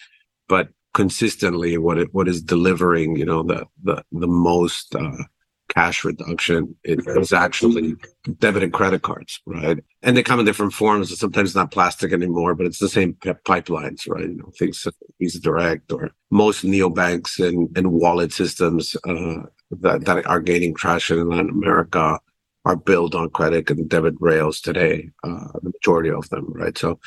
but 0.48 0.70
consistently 0.94 1.78
what 1.78 1.98
it 1.98 2.14
what 2.14 2.28
is 2.28 2.42
delivering 2.42 3.16
you 3.16 3.26
know 3.26 3.44
the 3.44 3.66
the 3.84 4.04
the 4.12 4.28
most 4.28 4.96
uh, 4.96 5.24
cash 5.70 6.04
reduction 6.04 6.76
is 6.84 7.34
actually 7.34 7.96
debit 8.40 8.64
and 8.64 8.74
credit 8.74 9.02
cards, 9.02 9.42
right? 9.46 9.80
and 10.04 10.16
they 10.16 10.24
come 10.24 10.40
in 10.40 10.46
different 10.46 10.74
forms. 10.74 11.18
Sometimes 11.18 11.56
not 11.56 11.72
plastic 11.72 12.14
anymore, 12.14 12.56
but 12.56 12.66
it's 12.66 12.80
the 12.80 12.90
same 12.90 13.14
pipelines, 13.16 14.08
right? 14.08 14.30
You 14.30 14.38
know, 14.38 14.52
things 14.58 14.88
Visa 15.20 15.40
Direct 15.42 15.92
or 15.92 16.12
most 16.32 16.64
neobanks 16.64 17.46
and, 17.46 17.76
and 17.78 17.92
wallet 17.92 18.32
systems 18.32 18.96
uh, 19.08 19.44
that, 19.72 20.06
that 20.06 20.26
are 20.26 20.40
gaining 20.40 20.74
traction 20.74 21.20
in 21.20 21.30
Latin 21.30 21.50
America 21.50 22.20
are 22.68 22.76
built 22.76 23.16
on 23.16 23.30
credit 23.30 23.70
and 23.70 23.90
debit 23.90 24.16
rails 24.20 24.60
today, 24.60 25.10
uh, 25.24 25.48
the 25.64 25.72
majority 25.72 26.12
of 26.12 26.28
them, 26.30 26.52
right? 26.52 26.78
So 26.78 27.00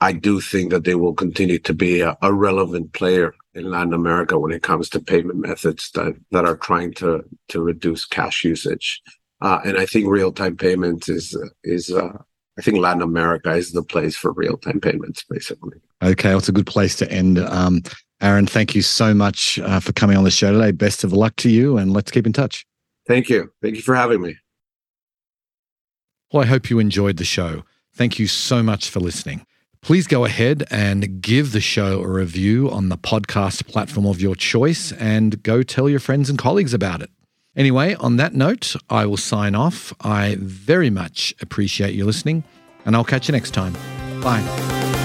I 0.00 0.12
do 0.12 0.40
think 0.40 0.70
that 0.70 0.84
they 0.84 0.94
will 0.94 1.12
continue 1.12 1.58
to 1.58 1.74
be 1.74 2.00
a, 2.00 2.16
a, 2.22 2.32
relevant 2.32 2.94
player 2.94 3.34
in 3.52 3.70
Latin 3.70 3.92
America 3.92 4.38
when 4.38 4.52
it 4.52 4.62
comes 4.62 4.88
to 4.88 5.00
payment 5.00 5.38
methods 5.38 5.90
that, 5.90 6.14
that 6.30 6.46
are 6.46 6.56
trying 6.56 6.94
to, 6.94 7.24
to 7.48 7.60
reduce 7.60 8.06
cash 8.06 8.42
usage. 8.42 9.02
Uh, 9.42 9.60
and 9.66 9.76
I 9.76 9.84
think 9.84 10.08
real 10.08 10.32
time 10.32 10.56
payments 10.56 11.10
is, 11.10 11.36
is, 11.62 11.90
uh, 11.90 12.16
I 12.58 12.62
think 12.62 12.78
Latin 12.78 13.02
America 13.02 13.52
is 13.52 13.72
the 13.72 13.82
place 13.82 14.16
for 14.16 14.32
real 14.32 14.56
time 14.56 14.80
payments, 14.80 15.24
basically. 15.28 15.76
Okay, 16.02 16.34
it's 16.34 16.48
a 16.48 16.52
good 16.52 16.66
place 16.66 16.96
to 16.96 17.12
end. 17.12 17.38
Um, 17.38 17.82
Aron, 18.22 18.46
thank 18.46 18.74
you 18.74 18.80
so 18.80 19.12
much 19.12 19.58
uh, 19.58 19.78
for 19.78 19.92
coming 19.92 20.16
on 20.16 20.24
the 20.24 20.30
show 20.30 20.52
today. 20.52 20.70
Best 20.70 21.04
of 21.04 21.12
luck 21.12 21.36
to 21.36 21.50
you, 21.50 21.76
and 21.76 21.92
let's 21.92 22.10
keep 22.10 22.26
in 22.26 22.32
touch. 22.32 22.64
Thank 23.06 23.28
you. 23.28 23.52
Thank 23.60 23.76
you 23.76 23.82
for 23.82 23.94
having 23.94 24.22
me. 24.22 24.36
Well, 26.32 26.42
I 26.42 26.46
hope 26.46 26.70
you 26.70 26.78
enjoyed 26.78 27.18
the 27.18 27.24
show. 27.24 27.64
Thank 27.92 28.18
you 28.18 28.26
so 28.26 28.62
much 28.62 28.88
for 28.88 29.00
listening. 29.00 29.44
Please 29.82 30.06
go 30.06 30.24
ahead 30.24 30.64
and 30.70 31.20
give 31.20 31.52
the 31.52 31.60
show 31.60 32.00
a 32.00 32.08
review 32.08 32.70
on 32.70 32.88
the 32.88 32.96
podcast 32.96 33.66
platform 33.66 34.06
of 34.06 34.20
your 34.20 34.34
choice 34.34 34.92
and 34.92 35.42
go 35.42 35.62
tell 35.62 35.88
your 35.88 36.00
friends 36.00 36.30
and 36.30 36.38
colleagues 36.38 36.72
about 36.72 37.02
it. 37.02 37.10
Anyway, 37.54 37.94
on 37.96 38.16
that 38.16 38.32
note, 38.32 38.74
I 38.88 39.04
will 39.04 39.18
sign 39.18 39.54
off. 39.54 39.92
I 40.00 40.36
very 40.40 40.88
much 40.88 41.34
appreciate 41.40 41.94
you 41.94 42.06
listening, 42.06 42.44
and 42.86 42.96
I'll 42.96 43.04
catch 43.04 43.28
you 43.28 43.32
next 43.32 43.50
time. 43.50 43.74
Bye. 44.22 45.01